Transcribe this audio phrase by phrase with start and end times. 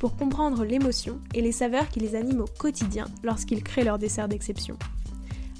[0.00, 4.28] pour comprendre l'émotion et les saveurs qui les animent au quotidien lorsqu'ils créent leur dessert
[4.28, 4.76] d'exception.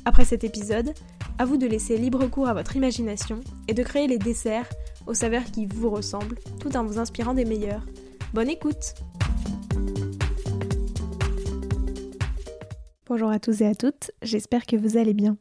[0.06, 0.94] Après cet épisode,
[1.38, 4.68] à vous de laisser libre cours à votre imagination et de créer les desserts
[5.06, 7.84] aux saveurs qui vous ressemblent tout en vous inspirant des meilleurs.
[8.32, 8.94] Bonne écoute
[13.06, 15.36] Bonjour à tous et à toutes, j'espère que vous allez bien.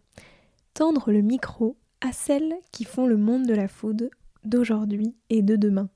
[0.74, 4.10] Tendre le micro à celles qui font le monde de la food
[4.44, 5.90] d'aujourd'hui et de demain.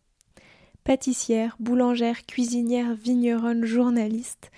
[0.83, 4.51] Pâtissière, boulangère, cuisinière, vigneronne, journaliste,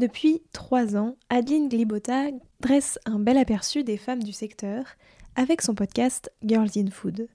[0.00, 2.28] depuis trois ans, Adeline Glibota
[2.60, 4.84] dresse un bel aperçu des femmes du secteur
[5.36, 7.28] avec son podcast Girls in Food.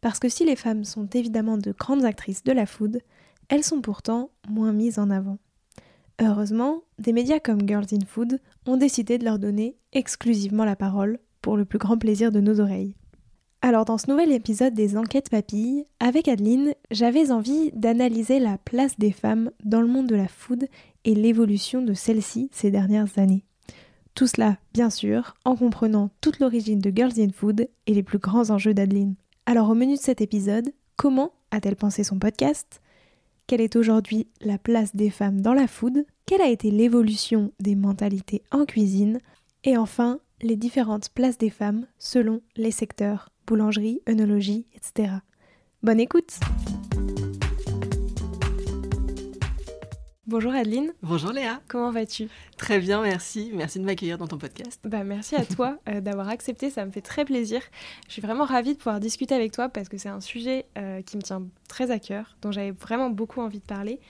[0.00, 3.00] Parce que si les femmes sont évidemment de grandes actrices de la food,
[3.48, 5.38] elles sont pourtant moins mises en avant.
[6.20, 11.18] Heureusement, des médias comme Girls in Food ont décidé de leur donner exclusivement la parole
[11.42, 12.94] pour le plus grand plaisir de nos oreilles.
[13.62, 18.98] Alors dans ce nouvel épisode des Enquêtes Papilles, avec Adeline, j'avais envie d'analyser la place
[18.98, 20.68] des femmes dans le monde de la food
[21.04, 23.44] et l'évolution de celle-ci ces dernières années.
[24.14, 28.18] Tout cela, bien sûr, en comprenant toute l'origine de Girls in Food et les plus
[28.18, 29.14] grands enjeux d'Adeline.
[29.46, 32.80] Alors au menu de cet épisode, comment a-t-elle pensé son podcast?
[33.46, 36.04] Quelle est aujourd'hui la place des femmes dans la food?
[36.24, 39.18] Quelle a été l'évolution des mentalités en cuisine?
[39.64, 45.14] Et enfin, les différentes places des femmes selon les secteurs boulangerie, œnologie, etc.
[45.82, 46.40] Bonne écoute
[50.26, 50.92] Bonjour Adeline.
[51.02, 51.60] Bonjour Léa.
[51.68, 52.28] Comment vas-tu?
[52.56, 53.52] Très bien, merci.
[53.54, 54.80] Merci de m'accueillir dans ton podcast.
[54.82, 57.62] Bah, merci à toi euh, d'avoir accepté, ça me fait très plaisir.
[58.08, 61.00] Je suis vraiment ravie de pouvoir discuter avec toi parce que c'est un sujet euh,
[61.02, 64.00] qui me tient très à cœur, dont j'avais vraiment beaucoup envie de parler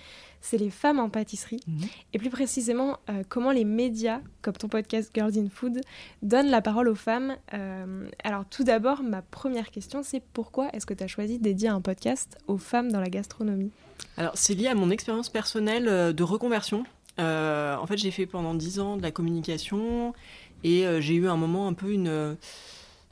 [0.47, 1.61] c'est les femmes en pâtisserie.
[1.67, 1.89] Mhm.
[2.15, 5.81] Et plus précisément, euh, comment les médias, comme ton podcast Girls in Food,
[6.23, 7.37] donnent la parole aux femmes.
[7.53, 11.43] Euh, alors tout d'abord, ma première question, c'est pourquoi est-ce que tu as choisi de
[11.43, 13.73] dédier un podcast aux femmes dans la gastronomie?
[14.17, 16.85] Alors c'est lié à mon expérience personnelle euh, de reconversion.
[17.19, 20.15] en fait, j'ai fait pendant dix ans de la communication
[20.63, 22.37] et j'ai eu un moment un peu une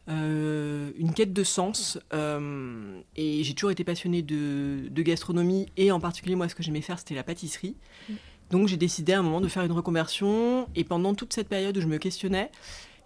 [0.09, 1.99] euh, une quête de sens.
[2.13, 6.81] Euh, et j'ai toujours été passionnée de, gastronomie et en particulier, moi, ce que j'aimais
[6.81, 7.77] faire, c'était la pâtisserie.
[8.51, 10.69] Donc j'ai décidé à un moment de faire une reconversion.
[10.75, 12.51] Et pendant toute cette période où je me questionnais,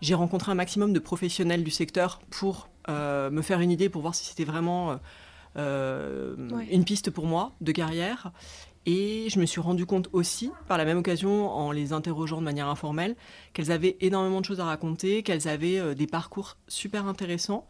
[0.00, 4.02] j'ai rencontré un maximum de professionnels du secteur pour euh, me faire une idée, pour
[4.02, 4.98] voir si c'était vraiment
[5.56, 8.32] une piste pour moi de carrière.
[8.90, 12.42] Et je me suis rendu compte aussi, par la même occasion, en les interrogeant de
[12.42, 13.16] manière informelle,
[13.52, 17.66] qu'elles avaient énormément de choses à raconter, qu'elles avaient euh, des parcours super intéressants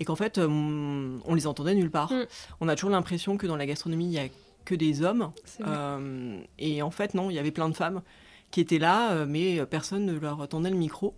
[0.00, 2.12] et qu'en fait, euh, on les entendait nulle part.
[2.12, 2.26] Mm.
[2.60, 4.28] On a toujours l'impression que dans la gastronomie, il n'y a
[4.66, 5.32] que des hommes.
[5.66, 8.02] Euh, et en fait, non, il y avait plein de femmes
[8.50, 11.14] qui étaient là, mais personne ne leur tendait le micro.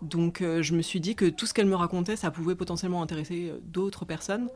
[0.00, 3.52] Donc je me suis dit que tout ce qu'elles me racontaient, ça pouvait potentiellement intéresser
[3.62, 4.48] d'autres personnes.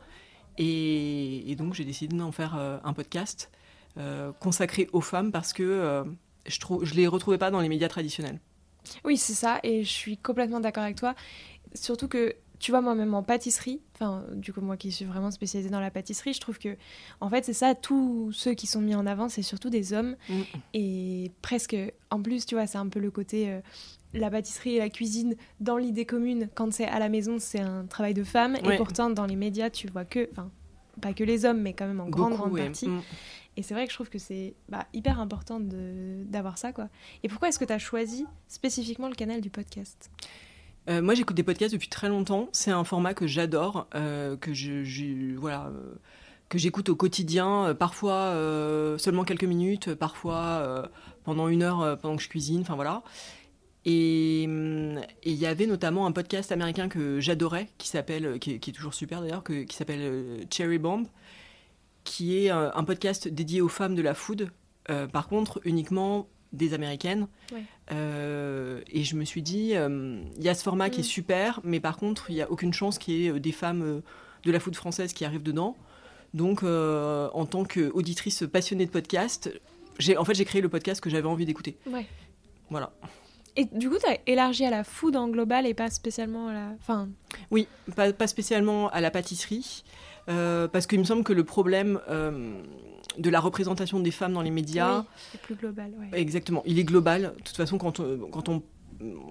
[0.58, 3.50] Et, et donc j'ai décidé d'en faire un podcast
[3.98, 6.04] euh, consacré aux femmes parce que euh,
[6.46, 8.40] je ne je les retrouvais pas dans les médias traditionnels.
[9.04, 11.14] Oui, c'est ça, et je suis complètement d'accord avec toi.
[11.74, 15.70] Surtout que, tu vois, moi-même en pâtisserie, enfin, du coup, moi qui suis vraiment spécialisée
[15.70, 16.76] dans la pâtisserie, je trouve que,
[17.20, 20.16] en fait, c'est ça, tous ceux qui sont mis en avant, c'est surtout des hommes.
[20.28, 20.42] Mm.
[20.74, 21.76] Et presque,
[22.10, 23.50] en plus, tu vois, c'est un peu le côté.
[23.50, 23.60] Euh,
[24.14, 27.84] la pâtisserie et la cuisine, dans l'idée commune, quand c'est à la maison, c'est un
[27.84, 28.56] travail de femme.
[28.56, 30.28] Et pourtant, dans les médias, tu vois que.
[30.32, 30.50] Enfin,
[31.00, 32.88] pas que les hommes, mais quand même en grande, grande partie.
[32.88, 33.02] Mm.
[33.56, 36.72] Et c'est vrai que je trouve que c'est bah, hyper important d'avoir ça.
[36.72, 36.88] quoi.
[37.22, 40.10] Et pourquoi est-ce que tu as choisi spécifiquement le canal du podcast?
[40.88, 42.48] Euh, moi, j'écoute des podcasts depuis très longtemps.
[42.52, 45.94] C'est un format que j'adore, euh, que je, voilà, euh,
[46.48, 48.32] que j'écoute au quotidien, parfois
[48.98, 50.90] seulement quelques minutes, parfois
[51.24, 52.60] pendant une heure pendant que je cuisine.
[52.60, 53.02] Enfin voilà.
[53.88, 58.72] Et il y avait notamment un podcast américain que j'adorais, qui s'appelle, qui, qui, est
[58.72, 61.06] toujours super d'ailleurs, qui s'appelle Cherry Bomb,
[62.02, 64.50] qui est un podcast dédié aux femmes de la food,
[64.88, 67.26] euh, par contre uniquement des américaines.
[67.90, 71.06] Euh, et je me suis dit, euh, il y a ce format qui est mm.
[71.06, 74.02] super, mais par contre, il n'y a aucune chance qu'il y ait des femmes
[74.44, 75.76] de la food française qui arrivent dedans.
[76.34, 79.50] Donc, en tant qu'auditrice passionnée de podcast,
[80.16, 81.76] en fait, j'ai créé le podcast que j'avais envie d'écouter.
[82.70, 82.92] Voilà.
[83.56, 86.52] Et du coup, tu as élargi à la food en global et pas spécialement à
[86.52, 86.68] la.
[86.78, 87.08] Enfin...
[87.50, 89.82] Oui, pas, pas spécialement à la pâtisserie.
[90.28, 92.60] Euh, parce qu'il me semble que le problème, euh,
[93.16, 94.98] de la représentation des femmes dans les médias.
[95.00, 95.92] Oui, c'est plus global.
[95.98, 96.20] Ouais.
[96.20, 96.62] Exactement.
[96.66, 97.32] Il est global.
[97.38, 98.62] De toute façon, quand on, quand on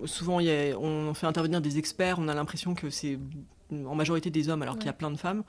[0.05, 3.19] souvent il y a- on fait intervenir des experts, on a l'impression que c'est
[3.71, 5.43] en majorité des hommes, alors qu'il y a plein de femmes.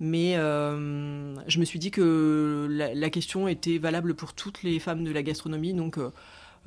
[0.00, 4.78] Mais euh, je me suis dit que la, la question était valable pour toutes les
[4.78, 6.10] femmes de la gastronomie, donc euh,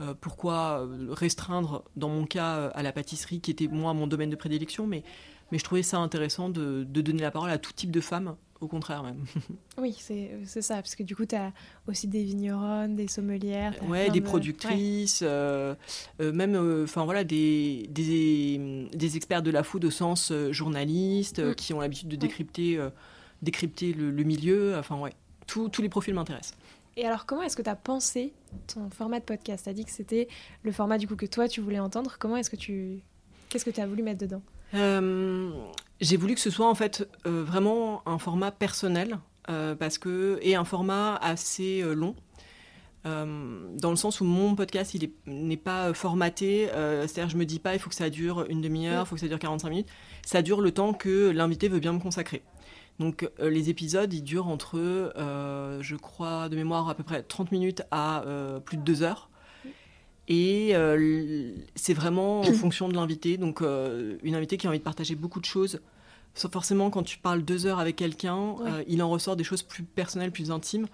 [0.01, 4.07] euh, pourquoi euh, restreindre, dans mon cas, euh, à la pâtisserie, qui était moi mon
[4.07, 5.03] domaine de prédilection, mais,
[5.51, 8.36] mais je trouvais ça intéressant de, de donner la parole à tout type de femmes,
[8.62, 9.24] au contraire même.
[9.77, 11.51] Oui, c'est ça, parce que du coup, tu as
[11.88, 13.74] aussi des vigneronnes, des sommelières.
[13.88, 14.30] Ouais, des de- ouais.
[14.30, 15.74] productrices, euh,
[16.21, 21.39] euh, même, euh, enfin voilà, des, des, des experts de la food au sens journalistes,
[21.39, 21.56] euh, Mm.
[21.56, 22.89] qui ont l'habitude de décrypter, euh,
[23.42, 24.77] décrypter le, le milieu.
[24.77, 25.13] Enfin ouais,
[25.48, 26.56] tous les profils m'intéressent.
[26.97, 28.33] Et alors, comment est-ce que tu as pensé
[28.73, 29.63] ton format de podcast?
[29.63, 30.27] Tu as dit que c'était
[30.63, 32.17] le format du coup que toi, tu voulais entendre.
[32.19, 32.99] Comment est-ce que tu...
[33.49, 34.41] Qu'est-ce que tu as voulu mettre dedans?
[34.73, 35.51] Euh,
[35.99, 40.39] J'ai voulu que ce soit en fait euh, vraiment un format personnel, euh, parce que
[40.41, 42.15] et un format assez long.
[43.03, 47.57] Dans le sens où mon podcast il est- n'est pas formaté, c'est-à-dire je me dis
[47.57, 49.88] pas il faut que ça dure une demi-heure, il faut que ça dure 45 minutes,
[50.23, 52.43] ça dure le temps que l'invité veut bien me consacrer.
[52.99, 57.23] Donc euh, les épisodes ils durent entre, euh, je crois de mémoire à peu près
[57.23, 59.29] 30 minutes à euh, plus de 2 heures.
[60.27, 60.73] Et
[61.75, 63.38] c'est vraiment en fonction de l'invité.
[63.38, 65.81] Donc, une invitée qui a envie de partager beaucoup de choses.
[66.35, 68.85] Forcément, quand tu parles deux heures avec quelqu'un, Ouais.
[68.88, 70.88] il en ressort des choses plus personnelles, plus intimes.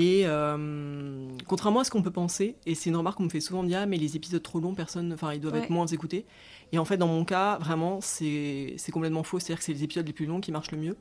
[0.00, 3.40] Et euh, contrairement à ce qu'on peut penser, et c'est une remarque qu'on me fait
[3.40, 5.64] souvent dire, ah, mais les épisodes trop longs, personne, enfin, ils doivent Ouais.
[5.64, 6.24] être moins écoutés.
[6.70, 9.40] Et en fait, dans mon cas, vraiment, c'est complètement faux.
[9.40, 10.96] C'est-à-dire que c'est les épisodes les plus longs qui marchent le mieux.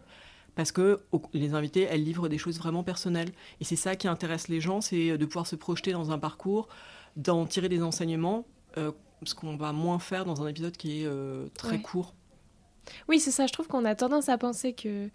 [0.56, 1.00] Parce que
[1.34, 3.30] les invités, elles livrent des choses vraiment personnelles.
[3.62, 6.68] Et c'est ça qui intéresse les gens, c'est de pouvoir se projeter dans un parcours,
[7.18, 8.46] d'en tirer des enseignements,
[8.78, 8.92] euh,
[9.22, 11.82] ce qu'on va moins faire dans un épisode qui est euh, très Ouais.
[11.84, 12.16] court.
[13.10, 13.46] Oui, c'est ça.
[13.46, 15.10] Je trouve qu'on a tendance à penser que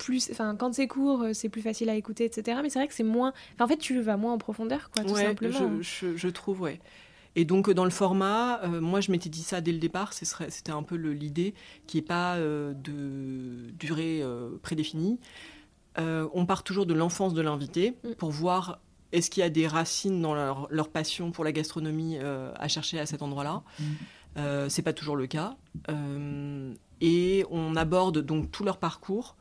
[0.00, 2.58] plus, enfin, quand c'est court, euh, c'est plus facile à écouter, etc.
[2.62, 3.32] Mais c'est vrai que c'est moins.
[3.54, 5.78] Enfin, en fait, tu vas moins en profondeur, quoi, tout Ouais, simplement.
[5.80, 6.80] je, je- je trouve, ouais.
[7.36, 10.12] Et donc, euh, dans le format, euh, moi, je m'étais dit ça dès le départ,
[10.12, 11.54] c'était un peu l'idée,
[11.86, 15.20] qui n'est pas euh, de durée euh, prédéfinie.
[15.98, 18.10] Euh, on part toujours de l'enfance de l'invité Mm.
[18.18, 18.80] pour voir
[19.12, 22.68] est-ce qu'il y a des racines dans leur, leur passion pour la gastronomie euh, à
[22.68, 23.62] chercher à cet endroit-là.
[24.36, 25.56] Euh, c'est pas toujours le cas.
[25.88, 29.36] Euh, et on aborde donc tout leur parcours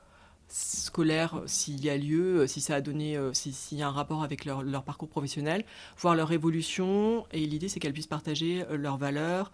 [0.50, 3.92] scolaire, s'il y a lieu, si ça a donné, euh, si- s'il y a un
[3.92, 5.64] rapport avec leur, leur parcours professionnel,
[5.98, 7.26] voir leur évolution.
[7.32, 9.52] Et l'idée, c'est qu'elles puissent partager euh, leurs valeurs.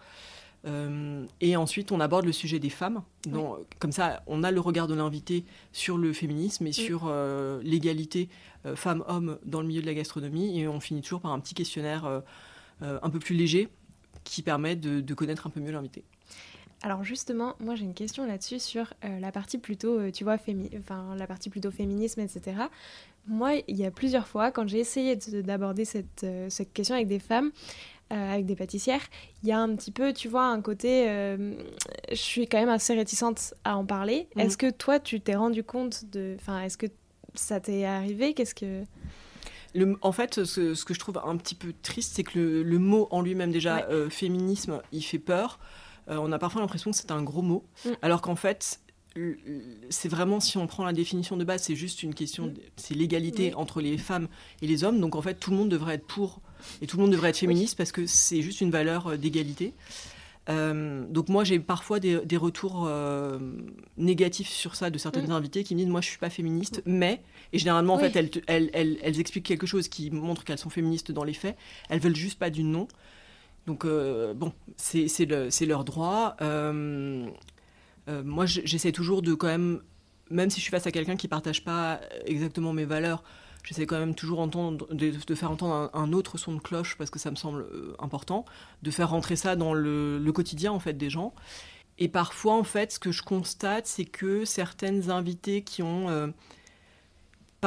[0.66, 3.02] Euh, et ensuite, on aborde le sujet des femmes.
[3.26, 7.60] Donc, Comme ça, on a le regard de l'invité sur le féminisme et sur euh,
[7.62, 8.28] l'égalité
[8.64, 10.58] euh, femmes-hommes dans le milieu de la gastronomie.
[10.58, 12.20] Et on finit toujours par un petit questionnaire euh,
[12.82, 13.68] euh, un peu plus léger
[14.24, 16.02] qui permet de, de connaître un peu mieux l'invité.
[16.86, 20.36] Alors justement, moi j'ai une question là-dessus sur euh, la partie plutôt, euh, tu vois,
[20.36, 22.58] fémi- enfin la partie plutôt féminisme, etc.
[23.26, 26.94] Moi, il y a plusieurs fois, quand j'ai essayé de- d'aborder cette, euh, cette question
[26.94, 27.50] avec des femmes,
[28.10, 29.00] avec des pâtissières,
[29.42, 31.06] il y a un petit peu, tu vois, un côté,
[32.08, 34.28] je suis quand même assez réticente à en parler.
[34.36, 34.42] Mhm.
[34.42, 36.86] Est-ce que toi, tu t'es rendu compte de, enfin, est-ce que
[37.34, 38.32] ça t'est arrivé?
[38.32, 38.84] Qu'est-ce que,
[39.74, 42.62] Le- en fait, ce, ce que je trouve un petit peu triste, c'est que le,
[42.62, 43.86] le mot en lui-même, déjà, Ouais.
[43.90, 45.58] euh, féminisme, il fait peur.
[46.08, 47.90] Euh, on a parfois l'impression que c'est un gros mot, Mm.
[48.02, 48.80] alors qu'en fait,
[49.88, 52.54] c'est vraiment, si on prend la définition de base, c'est juste une question, Mm.
[52.76, 53.54] c'est l'égalité Oui.
[53.54, 54.28] entre les femmes
[54.62, 55.00] et les hommes.
[55.00, 56.40] Donc en fait, tout le monde devrait être pour
[56.82, 59.72] et tout le monde devrait être féministe parce que c'est juste une valeur euh, d'égalité.
[60.48, 63.36] Euh, donc moi j'ai parfois des, des retours euh,
[63.96, 65.32] négatifs sur ça de certaines Mm.
[65.32, 67.20] invités qui me disent moi je suis pas féministe mais
[67.52, 68.04] et généralement en Oui.
[68.04, 71.24] fait elles, te- elles, elles- elles expliquent quelque chose qui montre qu'elles sont féministes dans
[71.24, 71.56] les faits
[71.88, 72.86] elles veulent juste pas du nom
[73.66, 77.26] donc euh, bon c'est c'est le- c'est leur droit Euh,
[78.08, 79.80] euh, moi j'essaie toujours de quand même
[80.30, 83.22] même si je suis face à quelqu'un qui partage pas exactement mes valeurs
[83.64, 87.32] J'essaie quand même toujours de, faire entendre un, autre son de cloche parce que ça
[87.32, 87.66] me semble
[87.98, 88.44] important,
[88.84, 91.34] de faire rentrer ça dans le, quotidien en fait des gens.
[91.98, 96.32] Et parfois en fait, ce que je constate, c'est que certaines invitées qui ont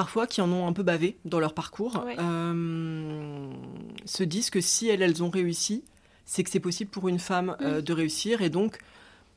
[0.01, 2.15] parfois qui en ont un peu bavé dans leur parcours Ouais.
[2.19, 3.49] euh,
[4.05, 5.83] se disent que si elles, elles ont réussi,
[6.25, 8.79] c'est que c'est possible pour une femme euh, de réussir et donc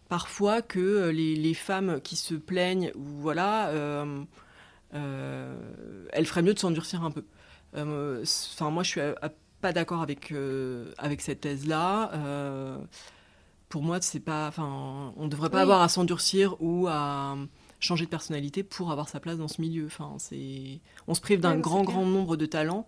[0.08, 3.72] parfois que euh, les, les femmes qui se plaignent ou voilà
[4.92, 7.24] elles feraient mieux de s'endurcir un peu.
[7.74, 9.00] Enfin, moi, je suis
[9.60, 10.32] pas d'accord avec
[10.98, 12.10] avec cette thèse-là.
[13.68, 14.48] Pour moi, c'est pas.
[14.48, 15.62] Enfin, on devrait pas Oui.
[15.62, 17.36] avoir à s'endurcir ou à
[17.82, 19.86] changer de personnalité pour avoir sa place dans ce milieu.
[19.86, 20.80] Enfin, c'est.
[21.08, 22.86] On se prive d'un Ouais, grand, grand nombre de talents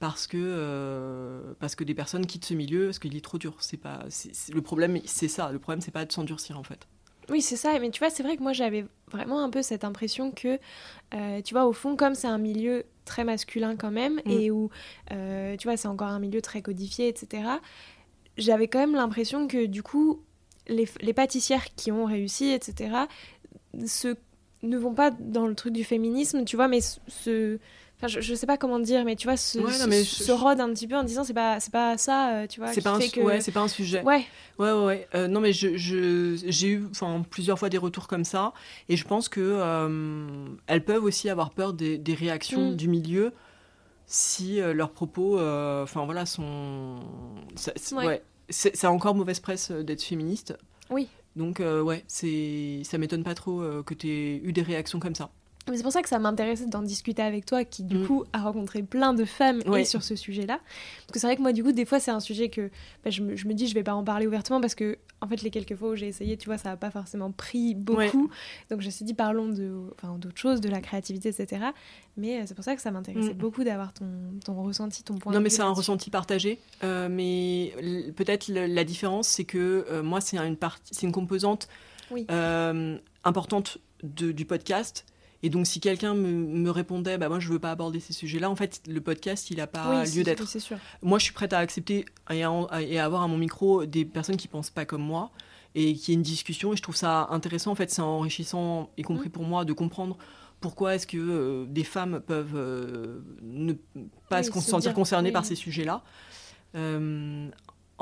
[0.00, 3.54] parce que euh, parce que des personnes quittent ce milieu parce qu'il est trop dur.
[3.60, 4.04] C'est pas.
[4.52, 5.52] le problème, c'est ça.
[5.52, 6.86] Le problème, c'est pas de s'endurcir en fait.
[7.30, 7.78] Oui, c'est ça.
[7.78, 10.58] Mais tu vois, c'est vrai que moi, j'avais vraiment un peu cette impression que,
[11.42, 14.30] tu vois, au fond, comme c'est un milieu très masculin quand même, Mm.
[14.30, 14.70] et où,
[15.12, 17.44] euh, tu vois, c'est encore un milieu très codifié, etc.,
[18.38, 20.20] j'avais quand même l'impression que, du coup,
[20.66, 22.90] les, les pâtissières qui ont réussi, etc.,
[23.86, 24.16] se,
[24.62, 27.58] ne vont pas dans le truc du féminisme, tu vois, mais se...
[27.98, 30.02] Enfin, je, je sais pas comment dire, mais tu vois, se, Ouais, non, se, mais
[30.02, 32.58] je- se rodent un petit peu en disant c'est pas, c'est pas ça, euh, tu
[32.58, 32.72] vois.
[32.72, 33.20] C'est pas, un fait su- que...
[33.20, 34.02] ouais, c'est pas un sujet.
[34.02, 34.24] Ouais,
[34.58, 35.08] Ouais, ouais, ouais.
[35.14, 36.84] Euh, non, mais je, j'ai eu
[37.30, 38.54] plusieurs fois des retours comme ça.
[38.88, 42.76] Et je pense que euh, elles peuvent aussi avoir peur des, des réactions Mm.
[42.76, 43.32] du milieu
[44.06, 46.96] si euh, leurs propos enfin, voilà, sont.
[47.54, 48.20] ça- Ouais.
[48.48, 50.58] C'est, encore mauvaise presse d'être féministe.
[50.90, 51.06] Oui.
[51.36, 55.00] Donc, euh, ouais, c'est, ça m'étonne pas trop euh, que tu aies eu des réactions
[55.00, 55.32] comme ça.
[55.70, 58.06] Mais c'est pour ça que ça m'intéressait d'en discuter avec toi, qui du Mm.
[58.08, 59.82] coup a rencontré plein de femmes Ouais.
[59.82, 60.58] et sur ce sujet-là.
[60.58, 62.68] Parce que c'est vrai que moi, du coup, des fois, c'est un sujet que
[63.04, 65.28] bah, je, me, je me dis, je vais pas en parler ouvertement parce que, en
[65.28, 67.96] fait, les quelques fois où j'ai essayé, tu vois, ça a pas forcément pris beaucoup.
[68.24, 68.30] Ouais.
[68.70, 71.66] Donc je me suis dit, parlons de, enfin, d'autres choses, de la créativité, etc.
[72.16, 73.38] Mais euh, c'est pour ça que ça m'intéressait Mm.
[73.38, 74.06] beaucoup d'avoir ton,
[74.44, 76.58] ton ressenti, ton point Non, de mais vue c'est un ressenti partagé.
[76.82, 77.72] Euh, mais
[78.16, 81.68] peut-être la différence, c'est que euh, moi, c'est une, partie, c'est une composante
[82.10, 82.26] Oui.
[83.24, 85.04] importante de- du podcast.
[85.44, 88.48] Et donc, si quelqu'un me, me répondait, bah, moi, je veux pas aborder ces sujets-là,
[88.48, 90.44] en fait, le podcast, il n'a pas Oui, lieu d'être.
[90.54, 90.76] oui.
[91.02, 93.84] Moi, je suis prête à accepter et à, en- et à avoir à mon micro
[93.84, 95.30] des personnes qui pensent pas comme moi
[95.74, 96.72] et qui y ait une discussion.
[96.72, 97.72] Et je trouve ça intéressant.
[97.72, 99.32] En fait, c'est enrichissant, y compris Mm.
[99.32, 100.16] pour moi, de comprendre
[100.60, 103.72] pourquoi est-ce que euh, des femmes peuvent euh, ne
[104.28, 105.32] pas Oui, se sentir dire, concernées oui.
[105.32, 106.02] par ces sujets-là.
[106.76, 107.48] Euh,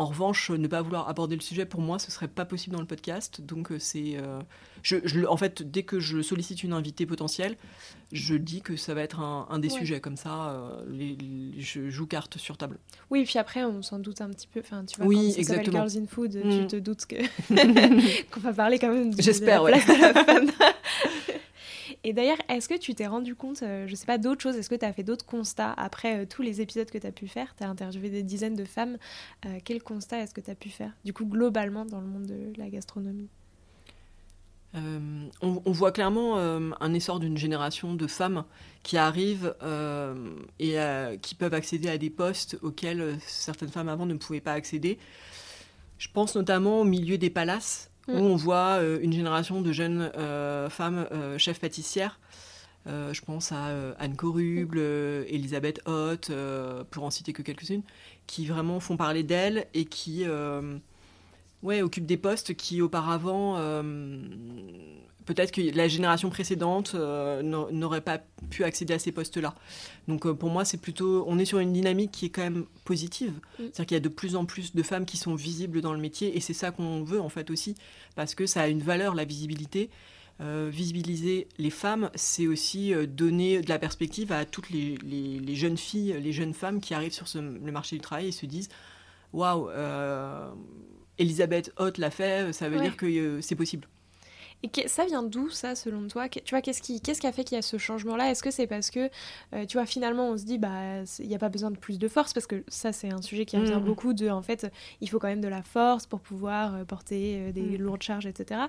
[0.01, 2.81] en revanche, ne pas vouloir aborder le sujet, pour moi, ce serait pas possible dans
[2.81, 3.41] le podcast.
[3.41, 4.17] Donc, euh, c'est.
[4.17, 4.41] euh,
[4.83, 7.57] je, je- en fait, dès que je sollicite une invitée potentielle,
[8.13, 9.79] je dis que ça va être un, un des Ouais.
[9.79, 10.01] sujets.
[10.01, 12.79] Comme ça, euh, les- les- je joue carte sur table.
[13.11, 14.61] Oui, puis après, on s'en doute un petit peu.
[14.61, 15.63] Enfin, tu vois, Oui, quand ça.
[15.63, 16.61] Girls in Food, Mm.
[16.61, 17.17] tu te doutes que
[18.33, 20.51] qu'on va parler quand même de, J'espère, de la place de la femme.
[22.03, 24.57] Et d'ailleurs, est-ce que tu t'es rendu compte, euh, je sais pas, d'autres choses?
[24.57, 27.13] Est-ce que tu as fait d'autres constats après euh, tous les épisodes que tu as
[27.13, 27.55] pu faire?
[27.57, 28.97] Tu as interviewé des dizaines de femmes.
[29.45, 32.27] Euh, quel constat est-ce que tu as pu faire, du coup, globalement, dans le monde
[32.27, 33.29] de la gastronomie?
[34.77, 38.45] Euh, on, voit clairement un essor d'une génération de femmes
[38.85, 39.53] qui arrivent
[40.61, 40.77] et
[41.21, 45.01] qui peuvent accéder à des postes auxquels certaines femmes avant ne pouvaient pas accéder.
[45.99, 48.21] Je pense notamment au milieu des palaces, Mm.
[48.21, 52.19] où on voit euh, une génération de jeunes euh, femmes euh, chefs pâtissières.
[52.87, 53.67] Je pense à
[53.99, 56.33] Anne Coruble, euh, Elisabeth Hoth,
[56.91, 57.83] pour en citer que quelques-unes,
[58.27, 60.25] qui vraiment font parler d'elles et qui
[61.63, 63.57] ouais, occupent des postes qui auparavant,
[65.33, 68.19] peut-être que la génération précédente euh, n'a- n'aurait pas
[68.51, 69.55] pu accéder à ces postes-là.
[70.09, 72.65] Donc euh, pour moi, c'est plutôt, on est sur une dynamique qui est quand même
[72.85, 73.33] positive.
[73.33, 73.39] Mm.
[73.59, 76.01] C'est-à-dire qu'il y a de plus en plus de femmes qui sont visibles dans le
[76.01, 77.75] métier et c'est ça qu'on veut en fait aussi,
[78.17, 79.91] parce que ça a une valeur, la visibilité.
[80.43, 85.55] Euh, visibiliser les femmes, c'est aussi donner de la perspective à toutes les, les- les
[85.55, 88.47] jeunes filles, les jeunes femmes qui arrivent sur ce- le marché du travail et se
[88.47, 88.71] disent
[89.35, 89.69] Waouh,
[91.19, 92.83] Elisabeth Hoth l'a fait, ça veut Ouais.
[92.85, 93.87] dire que c'est possible.
[94.63, 96.29] Et que- ça vient d'où ça selon toi?
[96.29, 98.31] Que- Tu vois, qu'est-ce qui, qu'est-ce qui a fait qu'il y a ce changement-là?
[98.31, 99.09] Est-ce que c'est parce que,
[99.55, 101.99] euh, tu vois, finalement on se dit, bah, il n'y a pas besoin de plus
[101.99, 102.33] de force?
[102.35, 103.85] Parce que ça, c'est un sujet qui revient Mm.
[103.85, 107.39] beaucoup de, en fait, il faut quand même de la force pour pouvoir euh, porter
[107.39, 107.83] euh, des Mm.
[107.83, 108.61] lourdes charges, etc.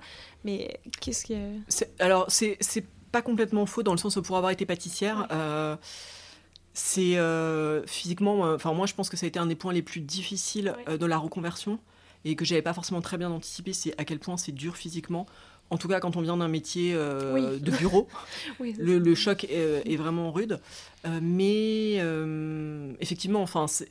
[0.46, 1.58] Mais qu'est-ce que.
[1.68, 5.28] C'est- Alors, c'est c'est pas complètement faux dans le sens où pour avoir été pâtissière,
[6.74, 8.46] c'est euh, physiquement.
[8.46, 10.74] euh, Enfin, moi, je pense que ça a été un des points les plus difficiles
[10.88, 11.80] euh, de la reconversion
[12.24, 13.74] et que j'avais pas forcément très bien anticipé.
[13.74, 15.26] C'est à quel point c'est dur physiquement.
[15.72, 17.60] En tout cas, quand on vient d'un métier euh, Oui.
[17.60, 18.08] de bureau,
[18.60, 20.60] Oui, le, choc est, est vraiment rude.
[21.06, 23.86] Euh, mais euh, effectivement, enfin, de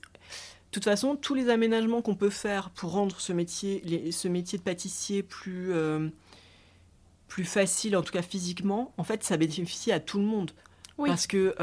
[0.71, 4.59] toute façon, tous les aménagements qu'on peut faire pour rendre ce métier, les- ce métier
[4.59, 5.73] de pâtissier plus,
[7.29, 10.51] plus facile, en tout cas physiquement, en fait, ça bénéficie à tout le monde.
[10.99, 11.09] Oui.
[11.09, 11.55] Parce que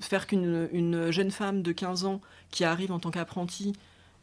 [0.00, 2.20] faire qu'une une jeune femme de 15 ans
[2.52, 3.72] qui arrive en tant qu'apprentie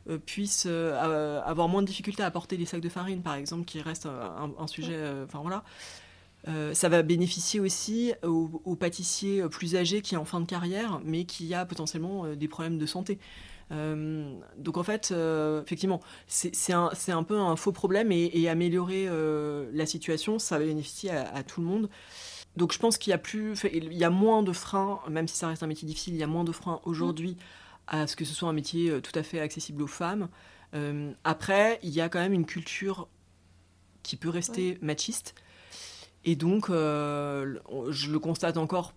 [0.09, 3.35] euh, puisse euh, euh, avoir moins de difficultés à porter des sacs de farine, par
[3.35, 4.97] exemple, qui reste un, sujet.
[5.25, 5.63] Enfin voilà.
[6.73, 11.25] Ça va bénéficier aussi aux, pâtissiers plus âgés qui est en fin de carrière, mais
[11.25, 13.19] qui a potentiellement des problèmes de santé.
[13.69, 15.13] Donc en fait,
[15.63, 19.09] effectivement, c'est un, peu un faux problème et, améliorer
[19.73, 21.89] la situation, ça va bénéficier à, tout le monde.
[22.55, 23.21] Donc je pense qu'il y a
[23.91, 26.27] y a moins de freins, même si ça reste un métier difficile, il y a
[26.27, 27.35] moins de freins aujourd'hui
[27.87, 30.29] à ce que ce soit un métier euh, tout à fait accessible aux femmes.
[30.73, 33.07] Euh, après, il y a quand même une culture
[34.03, 35.35] qui peut rester machiste.
[36.25, 37.57] Et donc, euh,
[37.89, 38.93] je le constate encore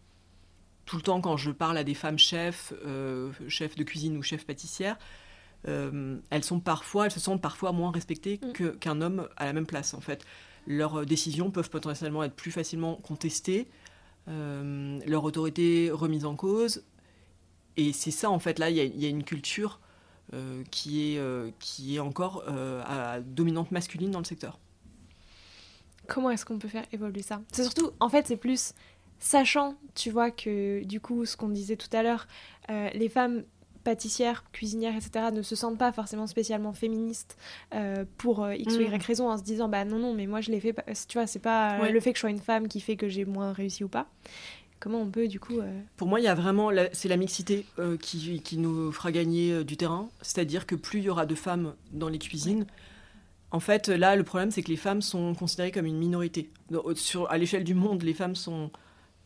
[0.85, 4.23] tout le temps quand je parle à des femmes chefs, euh, chefs de cuisine ou
[4.23, 4.99] chefs pâtissières.
[5.65, 8.79] Elles sont parfois, elles se sentent parfois moins respectées Mm.
[8.79, 10.25] qu'un homme à la même place, en fait.
[10.67, 13.69] leurs décisions peuvent potentiellement être plus facilement contestées,
[14.27, 16.83] leur autorité remise en cause.
[17.77, 19.81] Et c'est ça, en fait, là, il y, a une culture
[20.71, 21.21] qui, est,
[21.59, 24.59] qui est encore à dominante masculine dans le secteur.
[26.07, 27.41] Comment est-ce qu'on peut faire évoluer ça?
[27.53, 28.75] C'est surtout, en fait, c'est plus
[29.19, 32.27] sachant, tu vois, que du coup, ce qu'on disait tout à l'heure,
[32.69, 33.45] les femmes
[33.85, 37.37] pâtissières, cuisinières, etc., ne se sentent pas forcément spécialement féministes
[37.75, 39.07] euh, pour euh, X ou Y mm.
[39.07, 40.75] raison en se disant bah non, non, mais moi je l'ai fait,
[41.09, 43.25] tu vois, c'est pas le fait que je sois une femme qui fait que j'ai
[43.25, 44.07] moins réussi ou pas.
[44.81, 45.61] Comment on peut du coup.
[45.61, 46.71] Euh, pour moi, il y a vraiment.
[46.93, 47.67] C'est la mixité
[48.01, 50.09] qui, qui, nous fera gagner du terrain.
[50.23, 52.67] C'est-à-dire que plus il y aura de femmes dans les cuisines,
[53.51, 56.51] en fait, là, le problème, c'est que les femmes sont considérées comme une minorité.
[56.95, 58.71] Sur, à l'échelle du monde, les femmes sont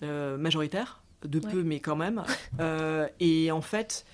[0.02, 2.24] majoritaires, de peu, mais quand même.
[3.20, 4.04] et en fait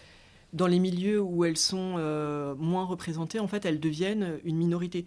[0.52, 5.06] dans les milieux où elles sont euh, moins représentées, en fait, elles deviennent une minorité.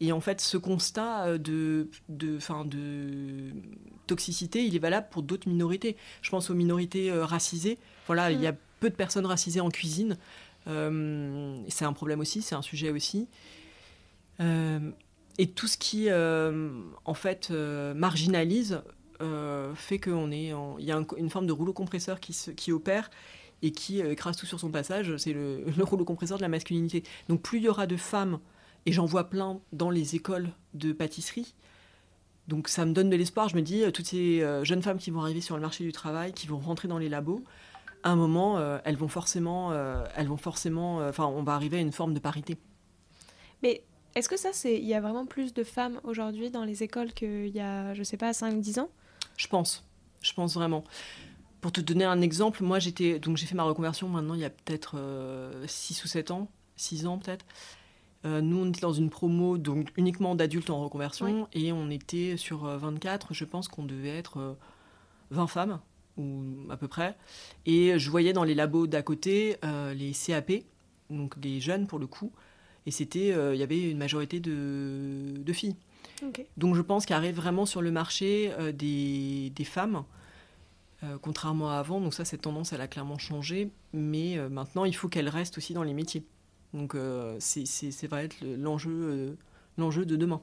[0.00, 3.52] Et en fait, ce constat euh, de, de, fin, de
[4.06, 5.96] toxicité, il est valable pour d'autres minorités.
[6.22, 7.78] Je pense aux minorités euh, racisées.
[8.06, 8.58] Voilà, il y a mm.
[8.80, 10.16] peu de personnes racisées en cuisine.
[10.66, 13.26] c'est un problème aussi, c'est un sujet aussi.
[14.40, 18.82] et tout ce qui, en fait, marginalise
[19.74, 23.10] fait qu'il est il y a une forme de rouleau compresseur qui, se, qui opère
[23.62, 25.16] et qui euh, écrase tout sur son passage.
[25.16, 27.02] C'est le, le rouleau compresseur de la masculinité.
[27.28, 28.38] Donc plus il y aura de femmes,
[28.86, 31.54] et j'en vois plein dans les écoles de pâtisserie,
[32.46, 33.48] donc ça me donne de l'espoir.
[33.48, 35.84] Je me dis, euh, toutes ces euh, jeunes femmes qui vont arriver sur le marché
[35.84, 37.42] du travail, qui vont rentrer dans les labos,
[38.04, 39.72] à un moment, elles vont forcément,
[40.14, 42.56] elles vont forcément, enfin, on va arriver à une forme de parité.
[43.64, 43.82] Mais
[44.14, 47.12] est-ce que ça, c'est, il y a vraiment plus de femmes aujourd'hui dans les écoles
[47.12, 48.88] qu'il y a, je sais pas, 5-10 ans?
[49.36, 49.84] Je pense,
[50.22, 50.84] je pense vraiment.
[51.60, 54.44] Pour te donner un exemple, moi j'étais donc j'ai fait ma reconversion maintenant il y
[54.44, 54.96] a peut-être
[55.66, 57.44] 6 euh, ou 7 ans, 6 ans peut-être.
[58.24, 62.36] Euh, nous, on était dans une promo donc uniquement d'adultes en reconversion et on était
[62.36, 63.28] sur 24.
[63.30, 64.56] Euh, je pense qu'on devait être
[65.30, 65.80] 20 femmes
[66.16, 67.16] ou à peu près.
[67.64, 69.56] Et je voyais dans les labos d'à côté
[69.94, 70.52] les CAP,
[71.10, 72.32] donc des jeunes pour le coup,
[72.86, 75.76] et c'était il y avait une majorité de, de filles.
[76.56, 80.02] Donc je pense qu'arrive vraiment sur le marché des, des, femmes
[81.04, 82.00] euh, contrairement à avant.
[82.00, 83.70] Donc ça, cette tendance, elle a clairement changé.
[83.92, 86.24] Mais euh, maintenant, il faut qu'elle reste aussi dans les métiers.
[86.74, 89.36] Donc euh, c'est, va être l'enjeu,
[89.76, 90.40] l'enjeu de demain.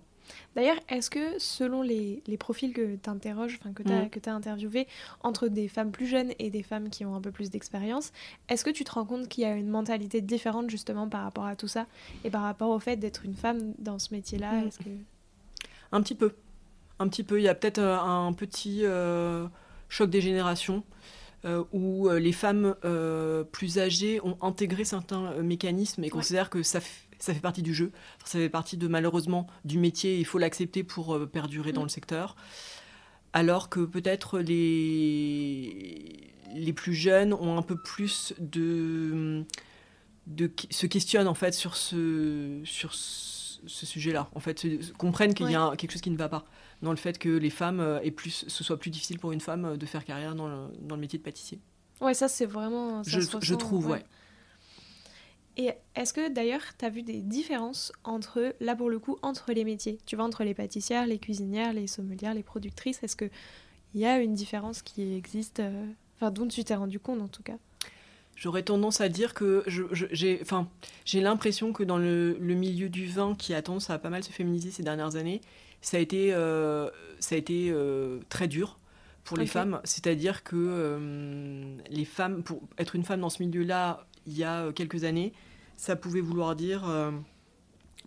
[0.55, 3.91] D'ailleurs, est-ce que selon les, les profils que tu interroges, que tu
[4.29, 4.35] as, mm.
[4.35, 4.87] interviewés,
[5.21, 8.11] entre des femmes plus jeunes et des femmes qui ont un peu plus d'expérience,
[8.49, 11.45] est-ce que tu te rends compte qu'il y a une mentalité différente justement par rapport
[11.45, 11.85] à tout ça
[12.23, 14.69] et par rapport au fait d'être une femme dans ce métier-là mm.
[14.83, 14.89] que...
[15.91, 16.33] Un petit peu.
[16.97, 17.39] Un petit peu.
[17.39, 18.83] Il y a peut-être un petit
[19.89, 20.83] choc des générations,
[21.43, 26.63] euh, où euh, les femmes euh, plus âgées ont intégré certains mécanismes et considèrent que
[26.63, 26.79] ça,
[27.19, 27.91] ça fait partie du jeu,
[28.23, 31.85] ça fait partie de malheureusement du métier, il faut l'accepter pour perdurer dans mm.
[31.85, 32.35] le secteur.
[33.33, 39.43] Alors que peut-être les, les plus jeunes ont un peu plus de,
[40.27, 44.29] de se questionnent en fait sur ce, sur ce sujet-là.
[44.35, 44.65] En fait,
[44.97, 46.45] comprennent qu'il y a quelque chose qui ne va pas
[46.85, 49.41] dans le fait que les femmes euh, et plus, ce soit plus difficile pour une
[49.41, 51.59] femme euh, de faire carrière dans le, dans le métier de pâtissier.
[51.99, 53.03] Ouais, ça c'est vraiment.
[53.03, 54.03] je, je, trouve, ouais.
[55.57, 59.51] Et est-ce que d'ailleurs, tu as vu des différences entre, là pour le coup, entre
[59.51, 59.97] les métiers?
[60.05, 63.31] Tu vois, entre les pâtissières, les cuisinières, les sommelières, les productrices, est-ce qu'il
[63.95, 65.85] y a une différence qui existe euh,
[66.17, 67.57] Enfin, dont tu t'es rendu compte en tout cas?
[68.35, 69.63] J'aurais tendance à dire que
[70.11, 70.67] j'ai enfin,
[71.13, 74.31] l'impression que dans le, le, milieu du vin, qui a tendance à pas mal se
[74.31, 75.41] féminiser ces dernières années,
[75.85, 78.79] ça a été, euh, ça a été euh, très dur
[79.23, 79.81] pour les femmes.
[79.83, 84.71] C'est-à-dire que euh, les femmes, pour être une femme dans ce milieu-là, il y a
[84.71, 85.31] quelques années,
[85.77, 86.91] ça pouvait vouloir dire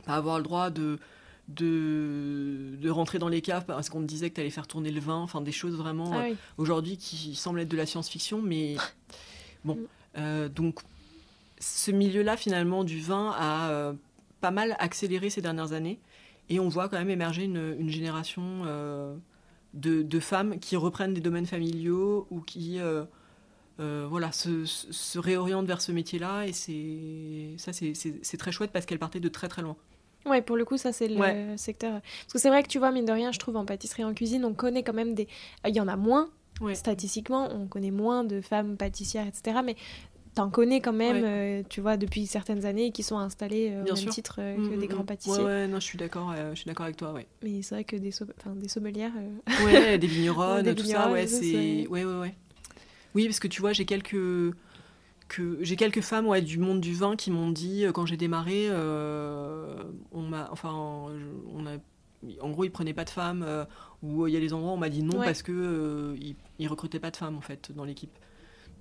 [0.07, 0.99] pas avoir le droit de,
[1.47, 4.91] de, de, rentrer dans les caves parce qu'on te disait que tu allais faire tourner
[4.91, 8.75] le vin, enfin des choses vraiment ah aujourd'hui qui semblent être de la science-fiction, mais
[9.65, 9.79] bon.
[10.17, 10.49] Mm.
[10.49, 10.81] donc
[11.61, 13.93] ce milieu-là finalement du vin a
[14.41, 16.01] pas mal accéléré ces dernières années.
[16.49, 19.15] Et on voit quand même émerger une, génération euh,
[19.75, 23.05] de, femmes qui reprennent des domaines familiaux ou qui euh,
[23.81, 26.47] euh, voilà, se, réorientent vers ce métier-là.
[26.47, 26.53] Et
[27.59, 29.77] ça, c'est très chouette parce qu'elles partaient de très très loin.
[30.27, 32.01] Ouais, pour le coup, ça c'est le secteur.
[32.01, 34.15] Parce que c'est vrai que tu vois, mine de rien, je trouve en pâtisserie, en
[34.15, 35.29] cuisine, on connaît quand même des.
[35.67, 36.31] Il y en a moins,
[36.75, 39.61] Statistiquement, on connaît moins de femmes pâtissières, etc.
[39.65, 39.77] Mais
[40.39, 43.95] t'en connais quand même, euh, tu vois, depuis certaines années, qui sont installés euh, au
[43.95, 45.07] même titre euh, que mm, des mm, grands mm.
[45.07, 45.43] pâtissiers.
[45.43, 47.27] Ouais, non, je suis d'accord, je suis d'accord avec toi, ouais.
[47.43, 48.13] Mais c'est vrai que des,
[48.57, 49.13] des sommelières.
[49.65, 52.35] Ouais, des vigneronnes, tout ça, ouais, c'est, ouais, ouais, ouais.
[53.15, 54.55] Oui, parce que tu vois, j'ai quelques
[55.29, 58.71] que j'ai quelques femmes ouais, du monde du vin qui m'ont dit quand j'ai démarré,
[58.71, 61.79] on m'a, enfin, on a
[62.41, 63.65] en gros, ils prenaient pas de femmes, euh,
[64.03, 65.27] ou il y a des endroits où on m'a dit non Ouais.
[65.27, 68.17] parce que euh, ils, ils recrutaient pas de femmes en fait dans l'équipe.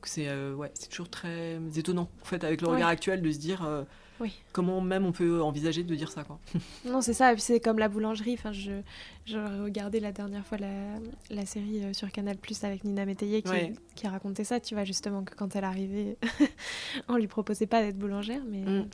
[0.04, 2.74] C'est euh, ouais, c'est toujours très étonnant en fait avec le Ouais.
[2.76, 3.84] regard actuel de se dire euh,
[4.20, 4.34] Oui.
[4.54, 6.40] comment même on peut envisager de dire ça quoi.
[6.86, 8.34] Non, c'est ça, et puis c'est comme la boulangerie.
[8.34, 8.82] Enfin, je,
[9.26, 10.96] je regardais la dernière fois la,
[11.30, 13.74] la série euh, sur Canal Plus avec Nina Métayer qui, Ouais.
[13.96, 16.18] qui racontait ça, tu vois, justement, que quand elle arrivait,
[17.10, 18.90] on lui proposait pas d'être boulangère, mais Mm.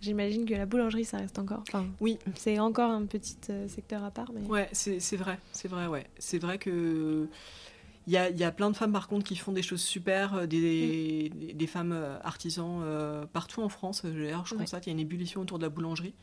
[0.00, 1.62] j'imagine que la boulangerie, ça reste encore.
[1.68, 4.40] Enfin, Oui, c'est encore un petit euh, secteur à part, mais.
[4.48, 6.06] Ouais, c'est c'est vrai, c'est vrai, ouais.
[6.18, 7.28] C'est vrai que
[8.06, 9.80] il y a, il y a plein de femmes par contre qui font des choses
[9.82, 14.04] super, euh, des, des, des femmes euh, artisans euh, partout en France.
[14.04, 14.60] D'ailleurs, je Ouais.
[14.60, 16.14] constate qu'il y a une ébullition autour de la boulangerie.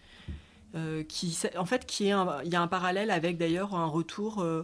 [0.76, 3.88] euh, qui, en fait, qui est un- il y a un parallèle avec d'ailleurs un
[3.88, 4.64] retour euh,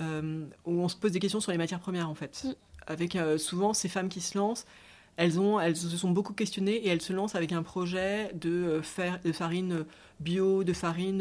[0.00, 2.44] où on se pose des questions sur les matières premières en fait.
[2.44, 2.52] Mm.
[2.86, 4.66] Avec souvent ces femmes qui se lancent,
[5.16, 8.82] elles, ont, elles se sont beaucoup questionnées et elles se lancent avec un projet de,
[9.32, 9.86] farine
[10.20, 11.18] bio, de farine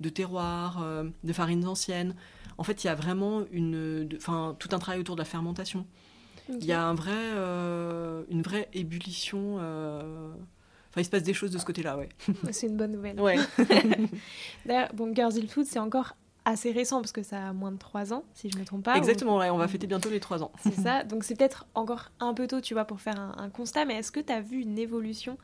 [0.00, 0.82] de terroir,
[1.22, 2.16] de farines anciennes.
[2.58, 5.24] En fait, il y a vraiment une, de- enfin, tout un travail autour de la
[5.24, 5.86] fermentation.
[6.50, 9.56] Il y a un vrai, euh, une vraie ébullition.
[9.60, 10.32] euh,
[10.90, 12.08] Enfin, il se passe des choses de ce côté-là, ouais.
[12.50, 13.20] C'est une bonne nouvelle.
[13.20, 13.36] Ouais.
[14.66, 17.76] D'ailleurs, bon, Girls in Food, c'est encore assez récent parce que ça a moins de
[17.76, 18.94] 3 ans, si je me trompe pas.
[18.94, 20.50] ou- Exactement, ouais, on va fêter bientôt les trois ans.
[20.62, 21.04] C'est ça.
[21.04, 23.84] Donc c'est peut-être encore un peu tôt, tu vois, pour faire un, un constat.
[23.84, 25.36] Mais est-ce que tu as vu une évolution,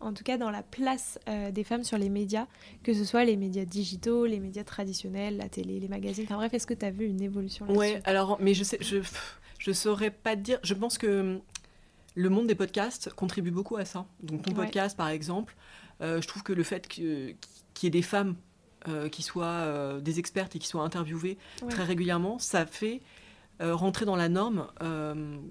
[0.00, 2.46] en tout cas dans la place euh, des femmes sur les médias,
[2.82, 6.54] que ce soit les médias digitaux, les médias traditionnels, la télé, les magazines Enfin bref,
[6.54, 7.78] est-ce que tu as vu une évolution là-dessus?
[7.78, 8.98] Ouais, alors, mais je sais, je,
[9.58, 10.58] je saurais pas te dire.
[10.62, 11.40] Je pense que hum,
[12.14, 14.06] le monde des podcasts contribue beaucoup à ça.
[14.22, 14.56] Donc, ton Ouais.
[14.64, 15.54] podcast, par exemple,
[16.00, 17.36] euh, je trouve que le fait qu'il
[17.82, 18.36] y ait des femmes
[18.88, 21.68] euh, qui soient euh, des expertes et qui soient interviewées Ouais.
[21.68, 23.00] très régulièrement, ça fait
[23.62, 24.68] rentrer dans la norme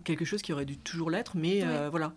[0.03, 1.89] quelque chose qui aurait dû toujours l'être, mais Ouais.
[1.91, 2.13] voilà.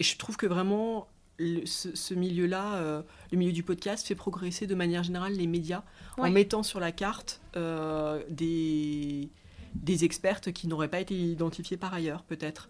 [0.00, 1.06] Et je trouve que vraiment.
[1.38, 5.46] le- ce, ce milieu-là, euh, le milieu du podcast, fait progresser de manière générale les
[5.46, 5.82] médias
[6.18, 6.28] Ouais.
[6.28, 9.30] en mettant sur la carte euh, des,
[9.74, 12.68] des expertes qui n'auraient pas été identifiées par ailleurs, peut-être.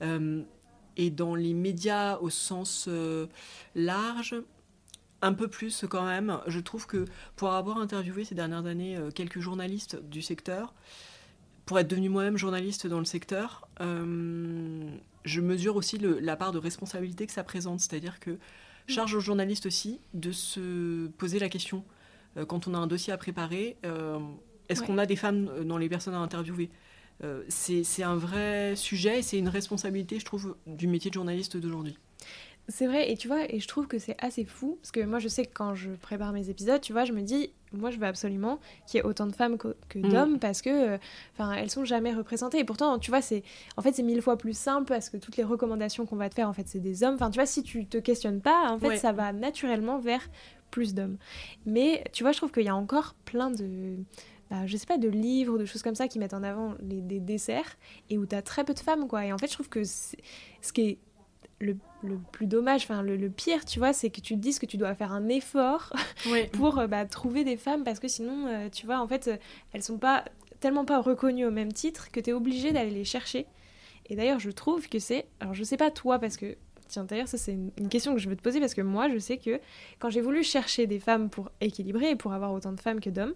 [0.00, 0.42] Euh,
[0.96, 2.88] et dans les médias au sens
[3.74, 4.34] large,
[5.20, 6.38] un peu plus quand même.
[6.46, 7.04] Je trouve que
[7.36, 10.72] pour avoir interviewé ces dernières années quelques journalistes du secteur,
[11.66, 13.68] pour être devenue moi-même journaliste dans le secteur,
[15.26, 17.80] je mesure aussi le- la part de responsabilité que ça présente.
[17.80, 18.38] C'est-à-dire que
[18.88, 21.84] charge aux journalistes aussi de se poser la question
[22.38, 24.18] euh, quand on a un dossier à préparer, euh,
[24.68, 24.86] est-ce Ouais.
[24.86, 26.70] qu'on a des femmes euh, dans les personnes à interviewer?
[27.24, 31.14] Euh, c'est c'est un vrai sujet et c'est une responsabilité, je trouve, du métier de
[31.14, 31.96] journaliste d'aujourd'hui.
[32.68, 35.20] C'est vrai, et tu vois, et je trouve que c'est assez fou, parce que moi
[35.20, 37.98] je sais que quand je prépare mes épisodes, tu vois, je me dis, moi je
[37.98, 40.08] veux absolument qu'il y ait autant de femmes que, que Mm.
[40.08, 40.98] d'hommes, parce que, euh,
[41.34, 42.58] enfin, elles sont jamais représentées.
[42.58, 43.44] Et pourtant, tu vois, c'est,
[43.76, 46.34] en fait, c'est mille fois plus simple, parce que toutes les recommandations qu'on va te
[46.34, 47.14] faire, en fait, c'est des hommes.
[47.14, 48.96] Enfin, tu vois, si tu te questionnes pas, en fait, Ouais.
[48.96, 50.28] ça va naturellement vers
[50.72, 51.18] plus d'hommes.
[51.66, 53.96] Mais, tu vois, je trouve qu'il y a encore plein de...
[54.50, 57.00] bah, je sais pas, de livres, de choses comme ça qui mettent en avant les,
[57.00, 57.76] des desserts
[58.10, 59.24] et où tu as très peu de femmes, quoi.
[59.24, 60.16] Et en fait, je trouve que ce
[60.74, 60.98] qui est
[61.58, 64.58] le, le plus dommage, enfin le, le pire, tu vois, c'est que tu te dises
[64.58, 65.92] que tu dois faire un effort
[66.52, 69.36] pour euh, bah, trouver des femmes parce que sinon, euh, tu vois, en fait, euh,
[69.72, 70.24] elles sont pas
[70.60, 73.46] tellement pas reconnues au même titre que tu es obligé d'aller les chercher.
[74.08, 75.26] Et d'ailleurs, je trouve que c'est.
[75.40, 76.56] Alors, je sais pas toi, parce que.
[76.88, 79.08] Tiens, d'ailleurs, ça, c'est une, une question que je veux te poser parce que moi,
[79.08, 79.60] je sais que
[79.98, 83.10] quand j'ai voulu chercher des femmes pour équilibrer et pour avoir autant de femmes que
[83.10, 83.34] d'hommes,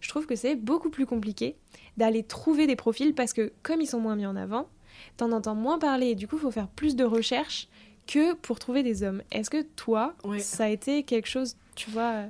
[0.00, 1.54] je trouve que c'est beaucoup plus compliqué
[1.96, 4.68] d'aller trouver des profils parce que, comme ils sont moins mis en avant,
[5.16, 7.68] t'en entends moins parler et du coup, il faut faire plus de recherches
[8.06, 9.22] que pour trouver des hommes.
[9.30, 10.38] Est-ce que toi, Ouais.
[10.38, 12.12] ça a été quelque chose, tu vois.
[12.12, 12.26] euh,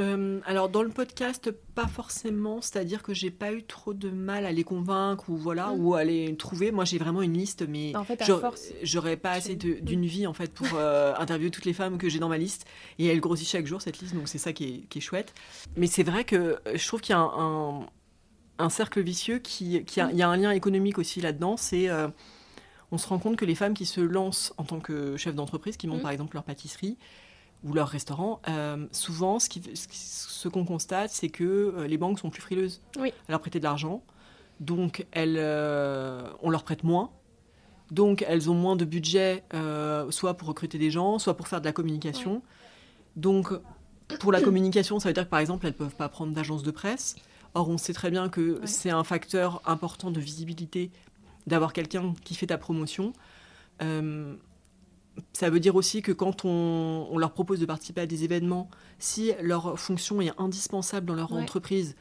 [0.00, 4.46] Euh, alors dans le podcast, pas forcément, c'est-à-dire que j'ai pas eu trop de mal
[4.46, 5.84] à les convaincre ou voilà Mm.
[5.84, 6.70] ou à les trouver.
[6.70, 8.22] Moi, j'ai vraiment une liste, mais En fait,
[8.84, 12.20] j'aurais- pas assez d'une vie en fait pour euh, interviewer toutes les femmes que j'ai
[12.20, 12.64] dans ma liste
[13.00, 15.34] et elle grossit chaque jour cette liste, donc c'est ça qui est, qui est chouette.
[15.76, 17.32] Mais c'est vrai que je trouve qu'il y a un,
[17.80, 17.86] un-
[18.58, 21.56] un cercle vicieux qui, qui a, il y a un lien économique aussi là-dedans.
[21.56, 22.08] C'est euh,
[22.90, 25.76] on se rend compte que les femmes qui se lancent en tant que chefs d'entreprise,
[25.76, 26.02] qui montent Mm.
[26.02, 26.96] par exemple leur pâtisserie
[27.64, 32.40] ou leur restaurant, euh, souvent ce qu'on constate, c'est que euh, les banques sont plus
[32.40, 33.12] frileuses Oui.
[33.28, 34.02] à leur prêter de l'argent.
[34.60, 37.10] Donc elles, euh, on leur prête moins.
[37.90, 39.44] Donc elles ont moins de budget,
[40.10, 42.42] soit pour recruter des gens, soit pour faire de la communication.
[43.16, 43.52] Donc
[44.20, 46.70] pour la communication, ça veut dire que par exemple, elles peuvent pas prendre d'agence de
[46.70, 47.16] presse.
[47.58, 48.66] Or, on sait très bien que Ouais.
[48.66, 50.90] c'est un facteur important de visibilité
[51.46, 53.12] d'avoir quelqu'un qui fait ta promotion.
[53.82, 54.34] Euh,
[55.32, 58.68] ça veut dire aussi que quand on, on leur propose de participer à des événements,
[59.00, 61.42] si leur fonction est indispensable dans leur Ouais.
[61.42, 61.96] entreprise,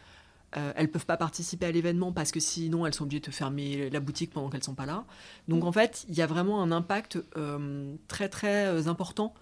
[0.55, 3.89] euh, elles peuvent pas participer à l'événement parce que sinon elles sont obligées de fermer
[3.89, 5.05] la boutique pendant qu'elles sont pas là.
[5.47, 9.33] Donc en fait, il y a vraiment un impact euh, très très important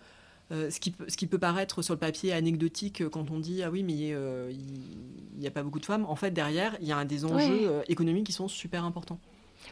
[0.52, 3.40] euh, ce, qui peut, ce qui peut paraître sur le papier anecdotique euh, quand on
[3.40, 6.78] dit ah oui mais euh, il n'y a pas beaucoup de femmes, en fait derrière
[6.82, 9.20] il y a un des enjeux économiques qui sont super importants.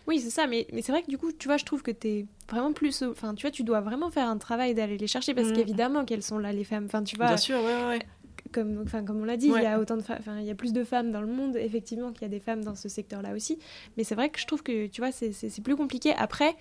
[0.07, 1.91] Oui, c'est ça, mais, mais c'est vrai que du coup, tu vois, je trouve que
[1.91, 3.03] tu es vraiment plus.
[3.03, 5.53] Enfin, tu vois, tu dois vraiment faire un travail d'aller les chercher parce Mm.
[5.53, 6.86] qu'évidemment qu'elles sont là, les femmes.
[6.86, 7.99] Enfin, tu vois, Bien sûr, ouais, ouais, ouais.
[8.51, 9.59] comme, enfin, comme on l'a dit, Ouais.
[9.59, 11.57] il y a autant de enfin, il y a plus de femmes dans le monde,
[11.57, 13.59] effectivement, qu'il y a des femmes dans ce secteur-là aussi.
[13.95, 16.12] Mais c'est vrai que je trouve que, tu vois, c'est plus compliqué.
[16.17, 16.55] Après,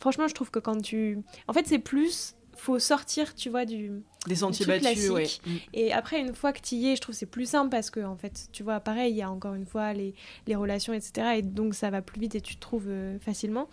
[0.00, 1.20] franchement, je trouve que quand tu.
[1.46, 2.34] En fait, c'est plus.
[2.56, 4.02] Faut sortir, tu vois, du.
[4.26, 5.26] Des sentiers battus, ouais.
[5.72, 7.90] Et après, une fois que tu y es, je trouve que c'est plus simple parce
[7.90, 10.14] que, en fait, tu vois, pareil, il y a encore une fois les,
[10.48, 11.36] les relations, etc.
[11.38, 13.68] Et donc, ça va plus vite et tu te trouves euh, facilement.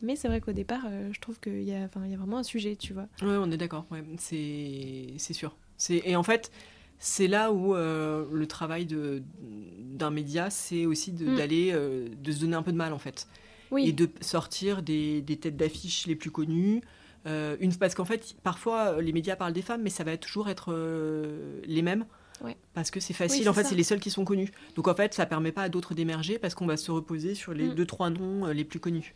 [0.00, 2.76] Mais c'est vrai qu'au départ, euh, je trouve qu'il y, a- y vraiment un sujet,
[2.76, 3.08] tu vois.
[3.20, 5.54] Ouais, on est d'accord, ouais, c'est sûr.
[5.90, 6.50] Et en fait,
[6.98, 11.36] c'est là où euh, le travail d'un média, c'est aussi de- Mm.
[11.36, 11.72] d'aller,
[12.16, 13.26] de se donner un peu de mal, en fait.
[13.70, 16.80] Oui, Et de sortir des, des têtes d'affiche les plus connues.
[17.26, 20.16] Euh, une, parce qu'en fait, parfois, euh, les médias parlent des femmes, mais ça va
[20.16, 22.06] toujours être euh, les mêmes.
[22.42, 22.56] Ouais.
[22.72, 24.50] Parce que c'est facile, Oui, en fait, c'est les seuls qui sont connus.
[24.74, 27.52] Donc en fait, ça permet pas à d'autres d'émerger parce qu'on va se reposer sur
[27.52, 27.74] les Mm.
[27.74, 29.14] deux, trois noms les plus connus.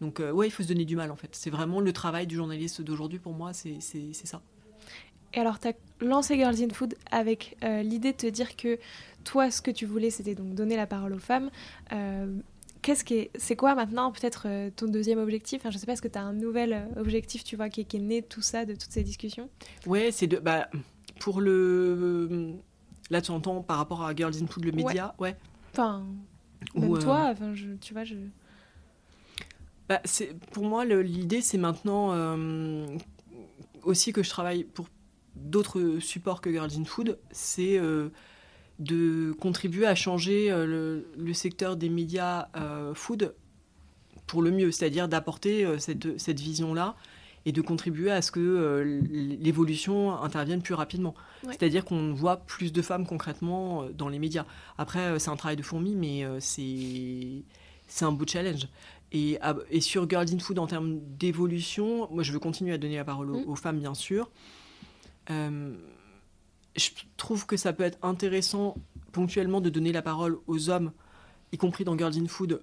[0.00, 1.28] Donc euh, ouais, il faut se donner du mal, en fait.
[1.32, 4.40] C'est vraiment le travail du journaliste d'aujourd'hui, pour moi, c'est ça.
[5.34, 8.78] Et alors, tu as lancé Girls in Food avec l'idée de te dire que
[9.24, 11.50] toi, ce que tu voulais, c'était donc donner la parole aux femmes.
[12.82, 15.60] Euh, Qu'est-ce qui est, c'est quoi maintenant peut-être euh, ton deuxième objectif?
[15.62, 17.82] Enfin, Je sais pas, est-ce que tu as un nouvel euh, objectif, tu vois, qui,
[17.82, 19.48] est- qui est né de tout ça, de toutes ces discussions?
[19.86, 20.38] Ouais, c'est de.
[20.38, 20.68] Bah,
[21.20, 22.54] pour le.
[23.10, 25.36] Là, tu entends par rapport à Girls in Food, le média, ouais.
[25.72, 26.04] Enfin,
[26.74, 28.14] Ou, euh, toi, enfin, je, tu vois, je...
[29.88, 32.86] Bah, c'est- pour moi, l'idée, c'est maintenant euh,
[33.82, 34.86] aussi que je travaille pour
[35.36, 38.10] d'autres supports que Girls in Food, c'est euh,
[38.82, 43.34] de contribuer à changer euh, le, le secteur des médias euh, food
[44.26, 46.96] pour le mieux, c'est-à-dire d'apporter euh, cette, cette vision-là
[47.44, 49.00] et de contribuer à ce que euh,
[49.40, 51.14] l'évolution intervienne plus rapidement.
[51.44, 51.52] Ouais.
[51.52, 54.46] C'est-à-dire qu'on voit plus de femmes concrètement euh, dans les médias.
[54.78, 57.42] Après, euh, c'est un travail de fourmi, mais c'est
[57.88, 58.68] c'est un beau challenge.
[59.14, 62.78] Et, à- et sur Girls in Food, en termes d'évolution, moi, je veux continuer à
[62.78, 63.48] donner la parole aux, Mm.
[63.48, 64.30] aux femmes, bien sûr.
[66.76, 68.76] Euh, je trouve que ça peut être intéressant
[69.12, 70.92] ponctuellement de donner la parole aux hommes,
[71.52, 72.62] y compris dans Girls in Food,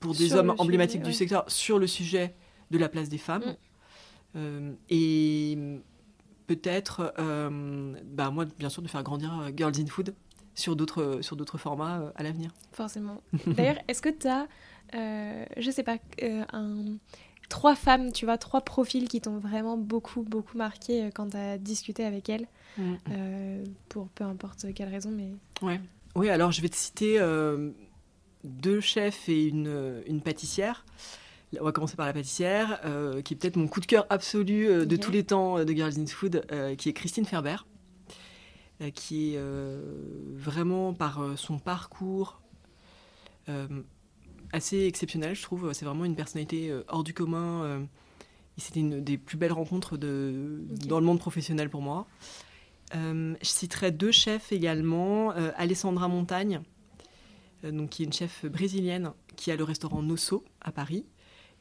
[0.00, 2.34] pour des Sur hommes emblématiques sujet, du secteur, sur le sujet
[2.70, 3.44] de la place des femmes.
[3.44, 3.56] Mm.
[4.36, 5.58] Euh, et
[6.46, 10.14] peut-être, euh, bah, moi, bien sûr, de faire grandir euh, Girls in Food
[10.54, 12.52] sur d'autres sur d'autres formats euh, à l'avenir.
[12.72, 13.22] forcément.
[13.46, 14.46] D'ailleurs, est-ce que tu as,
[14.94, 16.96] euh, je sais pas, euh, un...
[17.54, 21.36] trois femmes, tu vois, trois profils qui t'ont vraiment beaucoup, beaucoup marqué euh, quand tu
[21.36, 22.48] as discuté avec elles
[22.80, 25.30] euh, pour peu importe quelle raison, mais
[25.62, 25.80] Ouais.
[26.16, 27.70] Oui, alors je vais te citer euh,
[28.42, 30.84] deux chefs et une, une pâtissière.
[31.60, 34.84] On va commencer par la pâtissière, euh, qui est peut-être mon coup de cœur absolu
[34.84, 36.44] de tous les temps de Girls in Food,
[36.76, 37.58] qui est Christine Ferber,
[38.96, 39.40] qui est
[40.34, 42.40] vraiment par son parcours
[44.54, 45.72] assez exceptionnel, je trouve.
[45.72, 47.64] C'est vraiment une personnalité euh, hors du commun.
[47.64, 47.84] euh,
[48.56, 52.06] C'était une des plus belles rencontres de, dans le monde professionnel pour moi.
[52.94, 55.32] Euh, je citerai deux chefs également.
[55.32, 56.60] Euh, Alessandra Montagne,
[57.64, 61.04] euh, donc, qui est une chef brésilienne qui a le restaurant Nosso à Paris.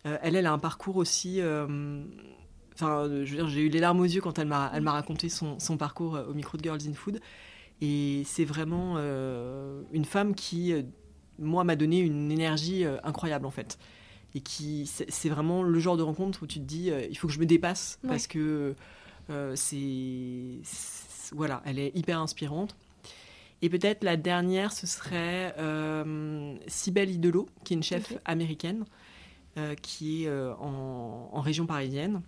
[0.03, 1.39] Elle, elle a un parcours aussi.
[1.41, 4.91] Enfin, je veux dire, j'ai eu les larmes aux yeux quand elle m'a, elle m'a
[4.91, 7.21] raconté son, son parcours au micro de Girls in Food.
[7.79, 8.97] Et c'est vraiment
[9.93, 10.73] une femme qui,
[11.39, 13.77] moi, m'a donné une énergie euh, incroyable en fait.
[14.35, 17.27] Et qui, c'est, vraiment le genre de rencontre où tu te dis, euh, il faut
[17.27, 18.09] que je me dépasse Ouais.
[18.09, 18.73] parce que
[19.29, 20.59] euh, c'est,
[21.35, 22.75] voilà, elle est hyper inspirante.
[23.61, 28.83] Et peut-être la dernière, ce serait euh, Cybelle Idelo, qui est une chef américaine,
[29.57, 32.21] euh, qui est euh, en, en région parisienne,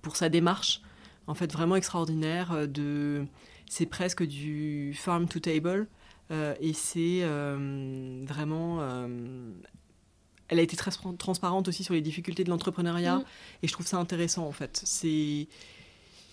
[0.00, 0.80] pour sa démarche,
[1.26, 2.66] en fait, vraiment extraordinaire.
[2.68, 3.26] De,
[3.68, 5.88] c'est presque du farm to table,
[6.30, 8.78] et c'est euh, vraiment.
[8.80, 9.06] euh,
[10.48, 13.24] elle a été très tran- transparente aussi sur les difficultés de l'entrepreneuriat, Mm.
[13.62, 14.80] et je trouve ça intéressant en fait.
[14.84, 15.48] C'est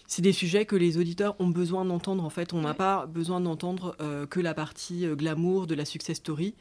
[0.07, 2.23] c'est des sujets que les auditeurs ont besoin d'entendre.
[2.25, 2.75] En fait, on n'a Ouais.
[2.75, 6.53] pas besoin d'entendre euh, que la partie euh, glamour de la success story.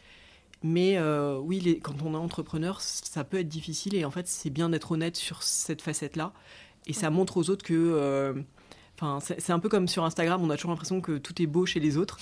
[0.63, 4.29] Mais euh, oui, les- quand on est entrepreneur, ça peut être difficile et en fait,
[4.29, 6.33] c'est bien d'être honnête sur cette facette-là.
[6.87, 7.75] Et ça montre aux autres que.
[9.01, 11.65] Enfin, c'est un peu comme sur Instagram, on a toujours l'impression que tout est beau
[11.65, 12.19] chez les autres.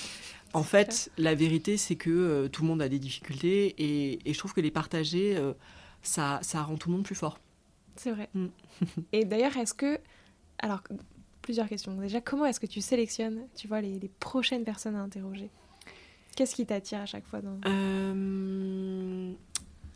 [0.52, 4.32] En fait, la vérité, c'est que euh, tout le monde a des difficultés et, et
[4.32, 5.52] je trouve que les partager, euh,
[6.02, 7.40] ça, ça rend tout le monde plus fort.
[7.96, 8.28] c'est vrai.
[8.32, 8.46] Mm.
[9.12, 9.98] Et d'ailleurs, est-ce que.
[10.60, 10.82] Alors,
[11.42, 11.94] plusieurs questions.
[11.94, 15.50] Déjà, comment est-ce que tu sélectionnes, tu vois, les, les prochaines personnes à interroger?
[16.36, 17.58] Qu'est-ce qui t'attire à chaque fois dans...
[17.66, 19.32] Euh,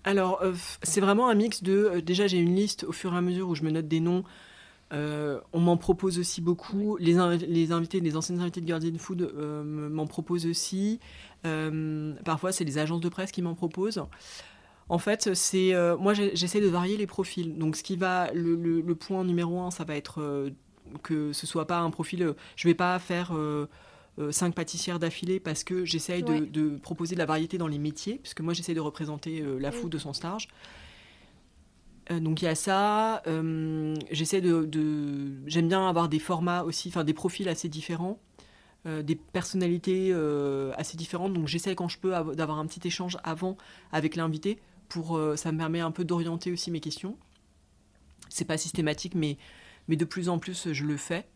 [0.03, 0.42] Alors,
[0.83, 2.01] c'est vraiment un mix de.
[2.01, 4.25] déjà, j'ai une liste au fur et à mesure où je me note des noms
[4.93, 6.97] on m'en propose aussi beaucoup.
[6.99, 11.01] Les, les, invités, les anciennes invités de Guardian Food m'en proposent aussi.
[12.25, 14.05] parfois, c'est les agences de presse qui m'en proposent.
[14.89, 17.57] En fait, c'est moi j'essaie de varier les profils.
[17.57, 20.53] Donc, ce qui va, le, le point numéro un, ça va être
[21.03, 22.35] que ce soit pas un profil.
[22.57, 23.33] je vais pas faire
[24.19, 28.19] euh, cinq pâtissières d'affilée parce que j'essaye de, proposer de la variété dans les métiers,
[28.23, 30.49] puisque moi j'essaie de représenter euh, la food de son stage.
[32.12, 33.22] Euh, donc il y a ça.
[34.11, 34.68] j'essaie de,
[35.46, 38.18] j'aime bien avoir des formats aussi, enfin des profils assez différents,
[38.85, 40.12] des personnalités
[40.77, 41.35] assez différentes.
[41.35, 43.57] Donc j'essaie quand je peux d'avoir un petit échange avant
[43.92, 47.16] avec l'invité pour ça me permet un peu d'orienter aussi mes questions.
[48.29, 49.38] C'est pas systématique, mais
[49.88, 51.27] mais de plus en plus je le fais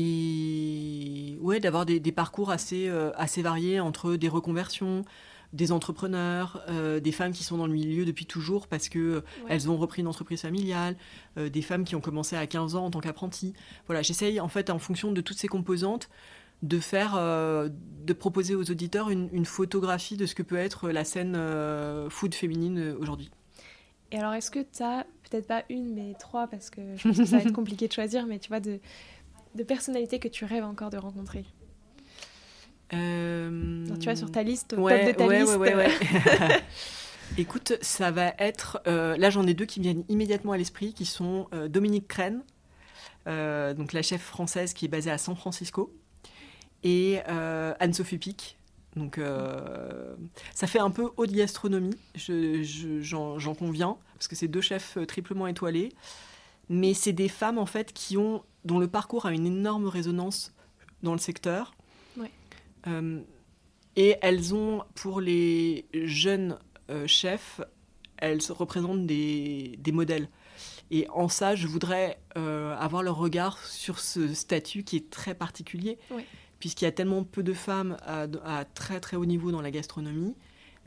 [0.00, 5.04] et ouais, d'avoir des, parcours assez, euh, assez variés entre des reconversions,
[5.52, 9.70] des entrepreneurs, euh, des femmes qui sont dans le milieu depuis toujours parce que elles
[9.70, 10.96] ont repris une entreprise familiale,
[11.36, 13.54] euh, des femmes qui ont commencé à 15 ans en tant qu'apprentis.
[13.86, 16.08] Voilà, j'essaye en fait en fonction de toutes ces composantes
[16.62, 21.04] de faire, de proposer aux auditeurs une, une, photographie de ce que peut être la
[21.04, 21.38] scène
[22.10, 23.30] food féminine aujourd'hui.
[24.10, 27.18] Et alors, est-ce que tu as peut-être pas une, mais trois, parce que je pense
[27.18, 28.80] que ça va être compliqué de choisir, mais tu vois, de,
[29.54, 31.44] de personnalités que tu rêves encore de rencontrer?
[32.92, 33.86] Euh...
[33.98, 35.56] tu vois, sur ta liste, top de ta liste.
[35.56, 35.88] Ouais,
[37.38, 38.80] Écoute, ça va être.
[38.86, 42.08] Euh, là, j'en ai deux qui me viennent immédiatement à l'esprit, qui sont euh, Dominique
[42.08, 42.42] Crène,
[43.26, 45.92] donc la chef française qui est basée à San Francisco,
[46.82, 48.56] et Anne-Sophie Pic.
[48.96, 49.20] Donc,
[50.54, 55.90] ça fait un peu haute gastronomie, j'en conviens, parce que c'est deux chefs triplement étoilés.
[56.70, 60.52] Mais c'est des femmes, en fait, qui ont dont le parcours a une énorme résonance
[61.02, 61.74] dans le secteur.
[62.86, 63.20] Euh,
[63.96, 66.58] et elles ont, pour les jeunes
[66.90, 67.60] euh, chefs,
[68.16, 70.28] elles représentent des, des, modèles.
[70.90, 75.34] Et en ça, je voudrais euh, avoir leur regard sur ce statut qui est très
[75.34, 75.98] particulier,
[76.58, 79.70] puisqu'il y a tellement peu de femmes à, à, très très haut niveau dans la
[79.70, 80.34] gastronomie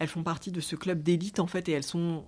[0.02, 2.26] elles font partie de ce club d'élite en fait et elles sont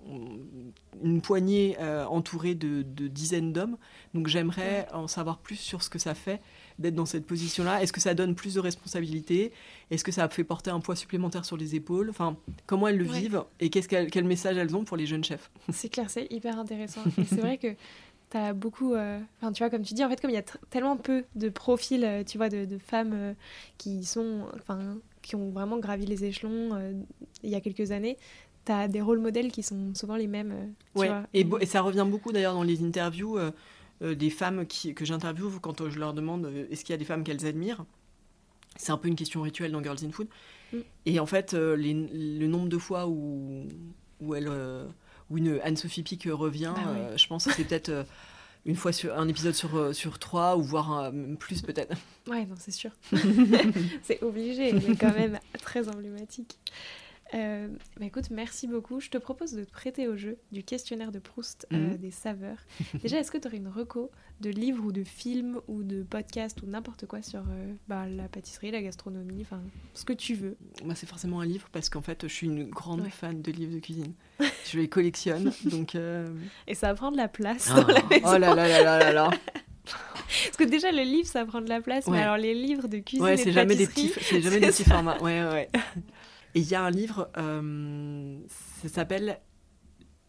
[1.03, 3.77] une poignée euh, entourée de, dizaines d'hommes.
[4.13, 6.39] Donc j'aimerais en savoir plus sur ce que ça fait
[6.79, 7.81] d'être dans cette position-là.
[7.81, 9.51] Est-ce que ça donne plus de responsabilités
[9.91, 12.09] Est-ce que ça fait porter un poids supplémentaire sur les épaules?
[12.09, 15.51] Enfin, comment elles le vivent et qu'est-ce quel message elles ont pour les jeunes chefs?
[15.71, 17.01] C'est clair, c'est hyper intéressant.
[17.17, 17.73] Et c'est vrai que
[18.31, 18.93] tu as beaucoup.
[18.93, 21.23] Euh, enfin, tu vois, comme tu dis, en fait, comme il y a tellement peu
[21.35, 23.35] de profils, euh, tu vois, de, de femmes
[23.77, 24.45] qui sont.
[24.55, 26.93] Enfin, qui ont vraiment gravi les échelons euh,
[27.41, 28.17] il y a quelques années,
[28.65, 30.51] tu as des rôles modèles qui sont souvent les mêmes.
[30.51, 31.09] Euh, ouais.
[31.33, 33.51] et, et, ça revient beaucoup d'ailleurs dans les interviews euh,
[34.01, 37.23] des femmes qui, que j'interviewe quand je leur demande est-ce qu'il y a des femmes
[37.23, 37.85] qu'elles admirent?
[38.75, 40.27] C'est un peu une question rituelle dans Girls in Food.
[40.73, 40.77] Mm.
[41.05, 43.67] Et en fait, le nombre de fois où,
[44.19, 44.49] où, elle,
[45.29, 48.05] où une Anne-Sophie Pic revient, bah je pense que c'est peut-être
[48.65, 51.95] une fois sur un épisode sur, euh, sur trois, ou voire euh, plus peut-être.
[52.27, 52.91] Ouais, non, c'est sûr.
[54.03, 56.57] c'est obligé, mais quand même très emblématique.
[57.33, 57.67] Euh,
[57.99, 58.99] bah écoute, merci beaucoup.
[58.99, 61.97] Je te propose de te prêter au jeu du questionnaire de Proust mhm.
[61.97, 62.59] des saveurs.
[63.01, 66.61] Déjà, est-ce que tu aurais une reco de livres ou de films ou de podcasts
[66.61, 67.43] ou n'importe quoi sur
[67.87, 69.61] bah, la pâtisserie, la gastronomie, enfin
[69.93, 70.57] ce que tu veux?
[70.83, 73.73] Moi, c'est forcément un livre parce qu'en fait, je suis une grande fan de livres
[73.73, 74.13] de cuisine.
[74.71, 75.51] je les collectionne.
[75.65, 76.27] donc, euh,
[76.67, 77.81] Et ça va prendre la place ah.
[77.81, 78.25] dans la maison.
[78.25, 79.29] Oh là là là là là là
[80.45, 82.97] Parce que déjà, le livre, ça prend de la place, mais alors les livres de
[82.99, 85.17] cuisine ouais, c'est jamais des petits, c'est jamais des petits formats.
[85.21, 85.69] Ouais, ouais.
[86.55, 88.37] Et il y a un livre, euh,
[88.81, 89.39] ça s'appelle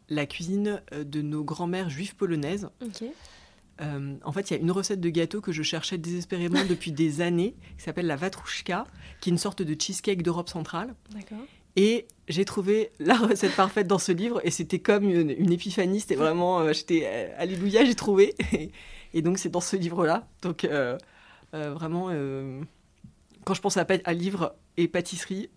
[0.08, 2.68] La cuisine euh, de nos grands-mères juives polonaises.
[2.82, 3.04] Ok.
[3.80, 7.20] en fait, il y a une recette de gâteau que je cherchais désespérément depuis des
[7.20, 8.86] années, qui s'appelle la vatrouchka,
[9.20, 10.94] qui est une sorte de cheesecake d'Europe centrale.
[11.12, 11.46] D'accord.
[11.76, 16.14] Et j'ai trouvé la recette parfaite dans ce livre et c'était comme une, épiphanie, c'était
[16.14, 18.34] vraiment, euh, j'étais, euh, alléluia, j'ai trouvé.
[19.12, 20.28] Et, donc c'est dans ce livre-là.
[20.42, 20.98] Donc euh,
[21.52, 22.08] vraiment,
[23.44, 25.50] quand je pense à, à livre et pâtisserie,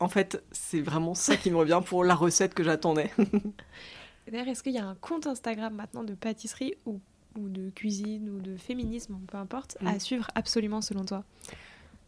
[0.00, 3.10] en fait c'est vraiment ça qui me revient pour la recette que j'attendais.
[4.30, 7.00] D'ailleurs, est-ce qu'il y a un compte Instagram maintenant de pâtisserie ou,
[7.36, 10.00] ou de cuisine ou de féminisme, peu importe, à mm.
[10.00, 11.24] suivre absolument selon toi?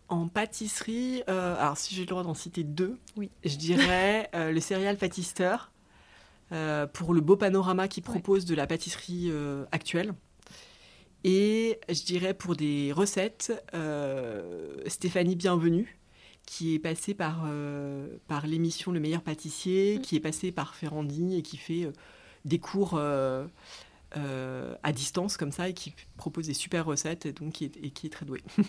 [0.08, 3.30] En pâtisserie, euh, alors si j'ai le droit d'en citer deux, oui.
[3.44, 5.72] je dirais euh, le céréal pâtisseur
[6.52, 9.32] euh, pour le beau panorama qu'il propose de la pâtisserie
[9.72, 10.12] actuelle.
[11.24, 13.50] Et je dirais pour des recettes,
[14.86, 15.98] Stéphanie Bienvenue,
[16.46, 17.46] qui est passée par,
[18.28, 20.02] par l'émission Le meilleur pâtissier, mm.
[20.02, 21.90] qui est passée par Ferrandi et qui fait
[22.44, 27.68] des cours à distance comme ça et qui propose des super recettes et, donc, et
[27.68, 28.42] qui est très douée.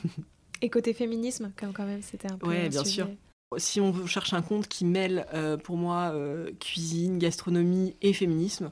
[0.62, 2.48] Et côté féminisme, comme quand même, c'était un peu.
[2.48, 3.10] Oui, bien sûr.
[3.58, 8.72] Si on cherche un compte qui mêle, euh, pour moi, euh, cuisine, gastronomie et féminisme,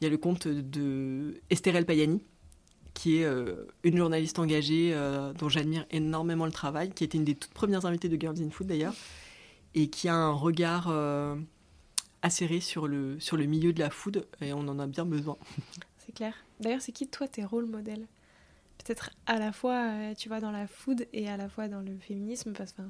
[0.00, 2.22] il y a le compte de Estherelle Payani,
[2.98, 7.24] qui est euh, une journaliste engagée euh, dont j'admire énormément le travail, qui était une
[7.24, 8.94] des toutes premières invitées de Girls in Food d'ailleurs,
[9.76, 11.36] et qui a un regard euh,
[12.22, 15.36] acéré sur le, sur le milieu de la food, et on en a bien besoin.
[16.04, 16.34] C'est clair.
[16.58, 18.06] D'ailleurs, c'est qui toi tes rôles modèles?
[18.84, 21.96] Peut-être à la fois, tu vois, dans la food et à la fois dans le
[22.00, 22.82] féminisme, parce que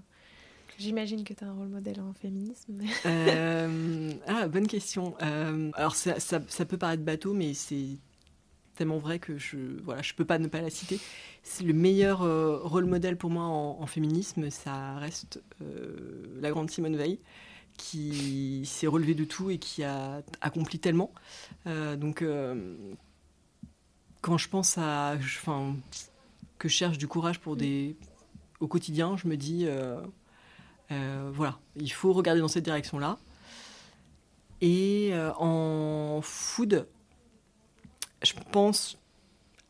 [0.78, 2.72] j'imagine que tu as un rôle modèle en féminisme.
[2.78, 5.14] mais- Euh, ah, bonne question.
[5.22, 7.98] Euh, alors, ça, ça- ça peut paraître bateau, mais c'est
[8.78, 11.00] tellement vrai que je voilà, je peux pas ne pas la citer.
[11.42, 16.70] C'est le meilleur euh, rôle modèle pour moi en, féminisme, ça reste euh, la grande
[16.70, 17.18] Simone Veil,
[17.76, 21.12] qui s'est relevée de tout et qui a accompli tellement.
[21.66, 22.24] Euh, donc,
[24.20, 25.74] quand je pense à, enfin,
[26.58, 27.96] que je cherche du courage pour des
[28.60, 29.66] au quotidien, je me dis.
[30.88, 33.18] voilà, il faut regarder dans cette direction-là.
[34.60, 36.86] Et en food,
[38.22, 38.98] je pense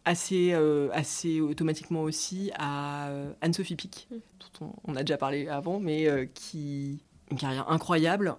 [0.04, 4.14] assez, euh, assez automatiquement aussi à euh, Anne-Sophie Pic, Mm.
[4.60, 8.36] dont on, on a déjà parlé avant, mais euh, qui une carrière incroyable.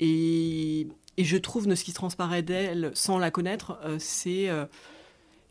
[0.00, 4.48] Et, et je trouve de ce qui transparaît d'elle, sans la connaître, euh, c'est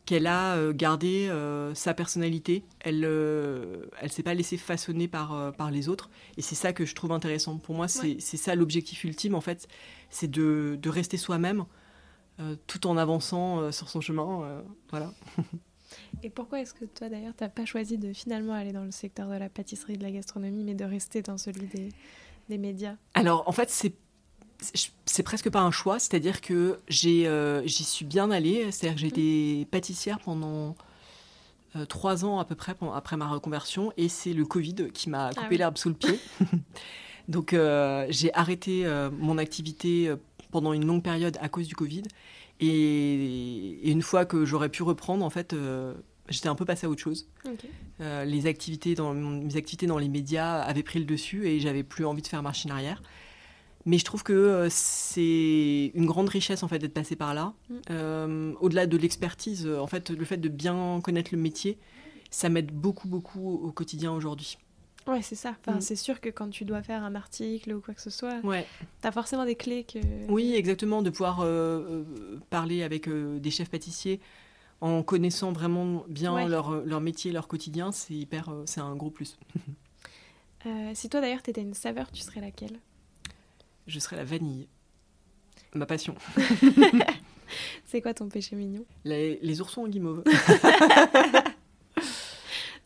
[0.05, 1.29] qu'elle a gardé
[1.75, 2.63] sa personnalité.
[2.81, 6.09] Elle ne s'est pas laissée façonner par, par les autres.
[6.37, 7.57] Et c'est ça que je trouve intéressant.
[7.57, 8.17] Pour moi, c'est Ouais.
[8.19, 9.67] ça l'objectif ultime, en fait.
[10.09, 11.65] C'est de, de rester soi-même
[12.67, 14.43] tout en avançant euh, sur son chemin.
[14.43, 15.11] euh, voilà.
[16.23, 19.27] Et pourquoi est-ce que toi d'ailleurs t'as pas choisi de finalement aller dans le secteur
[19.27, 21.89] de la pâtisserie de la gastronomie, mais de rester dans celui des,
[22.49, 22.95] des médias?
[23.13, 23.93] Alors, en fait, c'est
[25.05, 29.01] c'est presque pas un choix, c'est-à-dire que j'ai euh, j'y suis bien allée, c'est-à-dire que
[29.01, 30.75] j'ai été pâtissière pendant
[31.75, 35.09] euh, trois ans à peu près pendant- après ma reconversion, et c'est le Covid qui
[35.09, 35.57] m'a coupé oui.
[35.57, 36.19] l'herbe sous le pied.
[37.27, 40.15] Donc euh, j'ai arrêté euh, mon activité euh,
[40.51, 42.03] pendant une longue période à cause du Covid,
[42.59, 45.93] et, et une fois que j'aurais pu reprendre, en fait, euh,
[46.29, 47.27] j'étais un peu passée à autre chose.
[47.99, 51.83] Euh, les activités dans mes activités dans les médias avaient pris le dessus et j'avais
[51.83, 53.01] plus envie de faire machine arrière.
[53.85, 57.53] Mais je trouve que euh, c'est une grande richesse en fait d'être passé par là.
[57.69, 57.75] Mm.
[57.89, 61.77] Euh, Au-delà de l'expertise, en fait, le fait de bien connaître le métier,
[62.29, 64.57] ça m'aide beaucoup beaucoup au quotidien aujourd'hui.
[65.07, 65.55] Ouais, c'est ça.
[65.59, 65.81] Enfin, Mm.
[65.81, 68.65] c'est sûr que quand tu dois faire un article ou quoi que ce soit, Ouais.
[69.01, 69.99] t'as forcément des clés que.
[70.29, 74.19] Oui, exactement, de pouvoir euh, euh, parler avec euh, des chefs pâtissiers
[74.79, 76.47] en connaissant vraiment bien Ouais.
[76.47, 79.37] leur, leur métier, leur quotidien, c'est hyper, euh, c'est un gros plus.
[80.93, 82.79] Si toi d'ailleurs t'étais une saveur, tu serais laquelle?
[83.87, 84.67] Je serais la vanille,
[85.73, 86.13] ma passion.
[87.85, 88.85] C'est quoi ton péché mignon?
[89.03, 90.23] Les, les oursons en guimauve.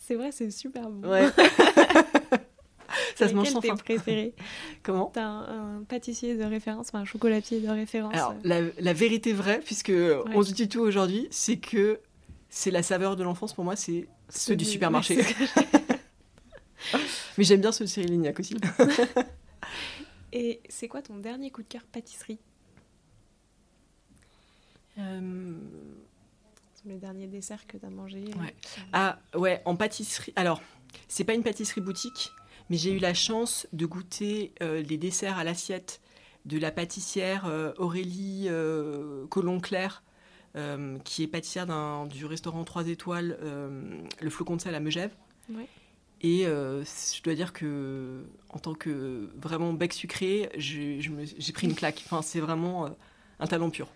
[0.06, 1.10] C'est vrai, c'est super bon.
[1.10, 1.30] Ouais.
[3.16, 3.76] Ça se mange sans fin.
[3.76, 4.34] préféré
[4.84, 8.62] Comment T'as un, un pâtissier de référence, enfin un chocolatier de référence Alors, euh, la,
[8.78, 9.91] la vérité vraie, puisque
[10.34, 11.99] on se dit tout aujourd'hui, c'est que
[12.49, 15.18] c'est la saveur de l'enfance pour moi, c'est ceux du supermarché.
[16.93, 16.99] ouais,
[17.38, 18.56] Mais j'aime bien ceux de Cyril Lignac aussi.
[20.34, 22.39] Et c'est quoi ton dernier coup de cœur pâtisserie?
[24.99, 25.53] Euh,
[26.86, 28.55] Le dernier dessert que t'as mangé euh, Ouais.
[28.93, 30.33] Ah ouais, en pâtisserie.
[30.36, 30.61] Alors,
[31.07, 32.31] c'est pas une pâtisserie boutique,
[32.69, 36.01] mais j'ai eu la chance de goûter euh, les desserts à l'assiette
[36.45, 40.03] de la pâtissière euh, Aurélie euh, Colomb-Claire,
[40.55, 41.65] euh, qui est pâtissière
[42.07, 43.38] du restaurant 3 étoiles,
[44.21, 45.11] le Flocon de sel à Megève.
[45.49, 45.67] Ouais.
[46.21, 51.01] Et je dois dire que, en tant que vraiment bec sucré, j'ai
[51.53, 52.01] pris une claque.
[52.05, 52.89] Enfin, c'est vraiment
[53.39, 53.89] un talent pur.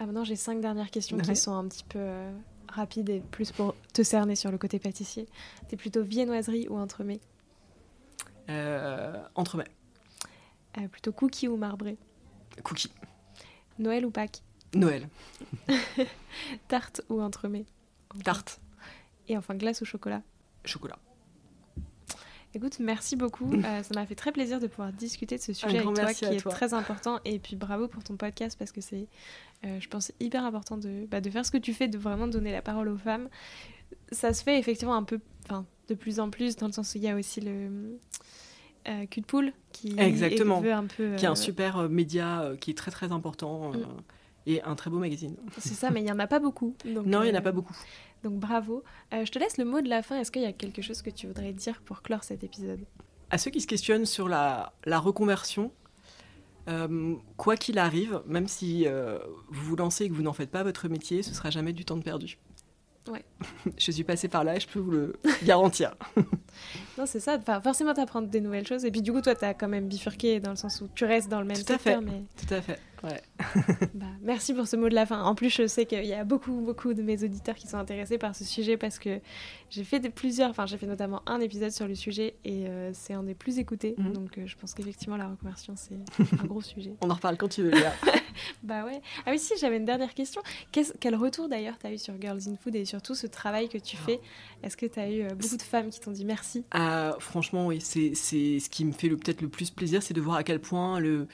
[0.00, 1.22] Ah maintenant j'ai cinq dernières questions Ouais.
[1.22, 2.32] qui sont un petit peu euh,
[2.68, 5.28] rapides et plus pour te cerner sur le côté pâtissier.
[5.68, 7.20] T'es plutôt viennoiserie ou entremets?
[8.48, 9.68] Euh, entremets,
[10.78, 11.96] Euh, Plutôt cookie ou marbré?
[12.64, 12.90] Cookie,
[13.78, 14.42] Noël ou Pâques?
[14.74, 15.08] Noël,
[16.68, 17.66] Tarte ou entremets?
[18.24, 18.60] Tarte,
[19.28, 20.22] Et enfin glace ou chocolat?
[20.64, 20.98] Chocolat.
[22.54, 23.50] Écoute, merci beaucoup.
[23.64, 26.24] Euh, ça m'a fait très plaisir de pouvoir discuter de ce sujet avec toi qui
[26.24, 26.50] est toi.
[26.52, 27.20] très important.
[27.24, 29.06] Et puis bravo pour ton podcast parce que c'est,
[29.62, 32.52] je pense, hyper important de, bah, de faire ce que tu fais, de vraiment donner
[32.52, 33.28] la parole aux femmes.
[34.12, 36.98] Ça se fait effectivement un peu, enfin, de plus en plus, dans le sens où
[36.98, 37.98] il y a aussi le
[38.88, 40.60] euh, cul de poule qui Exactement.
[40.60, 41.14] veut un peu.
[41.16, 44.02] qui est un euh, super euh, média euh, qui est très très important euh, Mm.
[44.46, 45.36] et un très beau magazine.
[45.58, 46.74] C'est ça, mais il n'y en a pas beaucoup.
[46.86, 47.76] Donc, non, il n'y en euh, a pas beaucoup.
[48.24, 48.82] Donc bravo.
[49.12, 50.18] Euh, je te laisse le mot de la fin.
[50.18, 52.80] Est-ce qu'il y a quelque chose que tu voudrais dire pour clore cet épisode?
[53.30, 55.72] À ceux qui se questionnent sur la, la reconversion,
[56.68, 60.50] euh, quoi qu'il arrive, même si euh, vous vous lancez et que vous n'en faites
[60.50, 62.38] pas votre métier, ce sera jamais du temps de perdu.
[63.10, 63.24] Ouais.
[63.78, 65.94] je suis passée par là et je peux vous le garantir.
[66.98, 67.38] Non, c'est ça.
[67.38, 68.84] Enfin, forcément, t'apprends des nouvelles choses.
[68.84, 71.30] Et puis, du coup, toi, t'as quand même bifurqué dans le sens où tu restes
[71.30, 71.98] dans le même Tout à fait.
[72.02, 72.24] Mais...
[72.36, 72.78] Tout à fait.
[73.02, 73.22] Ouais.
[73.94, 75.22] Bah, merci pour ce mot de la fin.
[75.22, 78.18] En plus, je sais qu'il y a beaucoup, beaucoup de mes auditeurs qui sont intéressés
[78.18, 79.20] par ce sujet parce que
[79.68, 82.90] j'ai fait de plusieurs, enfin, j'ai fait notamment un épisode sur le sujet et euh,
[82.92, 83.94] c'est un des plus écoutés.
[83.98, 84.12] Mhm.
[84.12, 85.96] Donc, euh, je pense qu'effectivement, la reconversion, c'est
[86.42, 86.94] un gros sujet.
[87.02, 87.92] On en reparle quand tu veux, Léa.
[88.62, 89.00] Bah ouais.
[89.26, 90.40] Ah oui, si, j'avais une dernière question.
[90.72, 93.96] Quel retour d'ailleurs t'as eu sur Girls in Food et surtout ce travail que tu
[93.96, 94.20] fais?
[94.62, 96.64] Est-ce que t'as eu euh, beaucoup de femmes qui t'ont dit merci?
[96.70, 100.20] Ah, franchement, oui, c'est c'est ce qui me fait peut-être le plus plaisir, c'est de
[100.20, 101.26] voir à quel point le,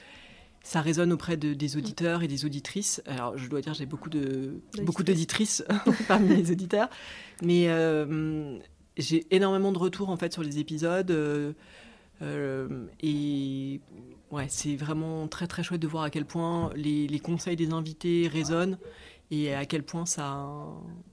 [0.66, 3.00] ça résonne auprès de, des auditeurs et des auditrices.
[3.06, 5.64] Alors, je dois dire, j'ai beaucoup de beaucoup d'auditrices
[6.08, 6.90] parmi les auditeurs,
[7.40, 8.58] mais euh,
[8.96, 11.12] j'ai énormément de retours en fait sur les épisodes.
[11.12, 11.52] euh,
[12.20, 13.80] euh, et
[14.32, 17.70] ouais, c'est vraiment très très chouette de voir à quel point les, les conseils des
[17.72, 18.78] invités résonnent
[19.30, 20.48] et à quel point ça,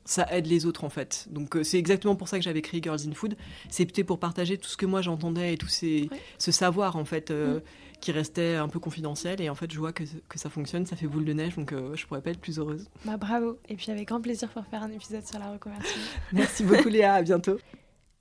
[0.03, 1.27] ça aide les autres en fait.
[1.29, 3.35] Donc c'est exactement pour ça que j'avais créé Girls in Food.
[3.69, 7.31] C'était pour partager tout ce que moi j'entendais et tout ces, ce savoir en fait
[7.31, 7.61] Mm.
[8.03, 9.39] Qui restait un peu confidentiel.
[9.39, 11.71] Et en fait, je vois que, que ça fonctionne, ça fait boule de neige, donc
[11.71, 12.89] euh, je pourrais pas être plus heureuse.
[13.05, 13.57] Bah bravo.
[13.69, 15.99] Et puis avec grand plaisir pour faire un épisode sur la reconversion.
[16.33, 17.57] Merci beaucoup Léa, à bientôt.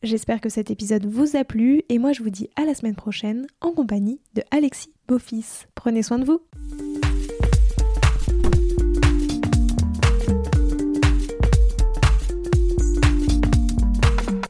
[0.04, 2.94] J'espère que cet épisode vous a plu et moi je vous dis à la semaine
[2.94, 5.66] prochaine en compagnie de Alexis Beaufils.
[5.74, 6.40] Prenez soin de vous.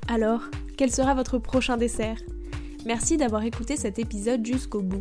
[0.09, 0.43] Alors,
[0.77, 2.19] quel sera votre prochain dessert?
[2.85, 5.01] Merci d'avoir écouté cet épisode jusqu'au bout.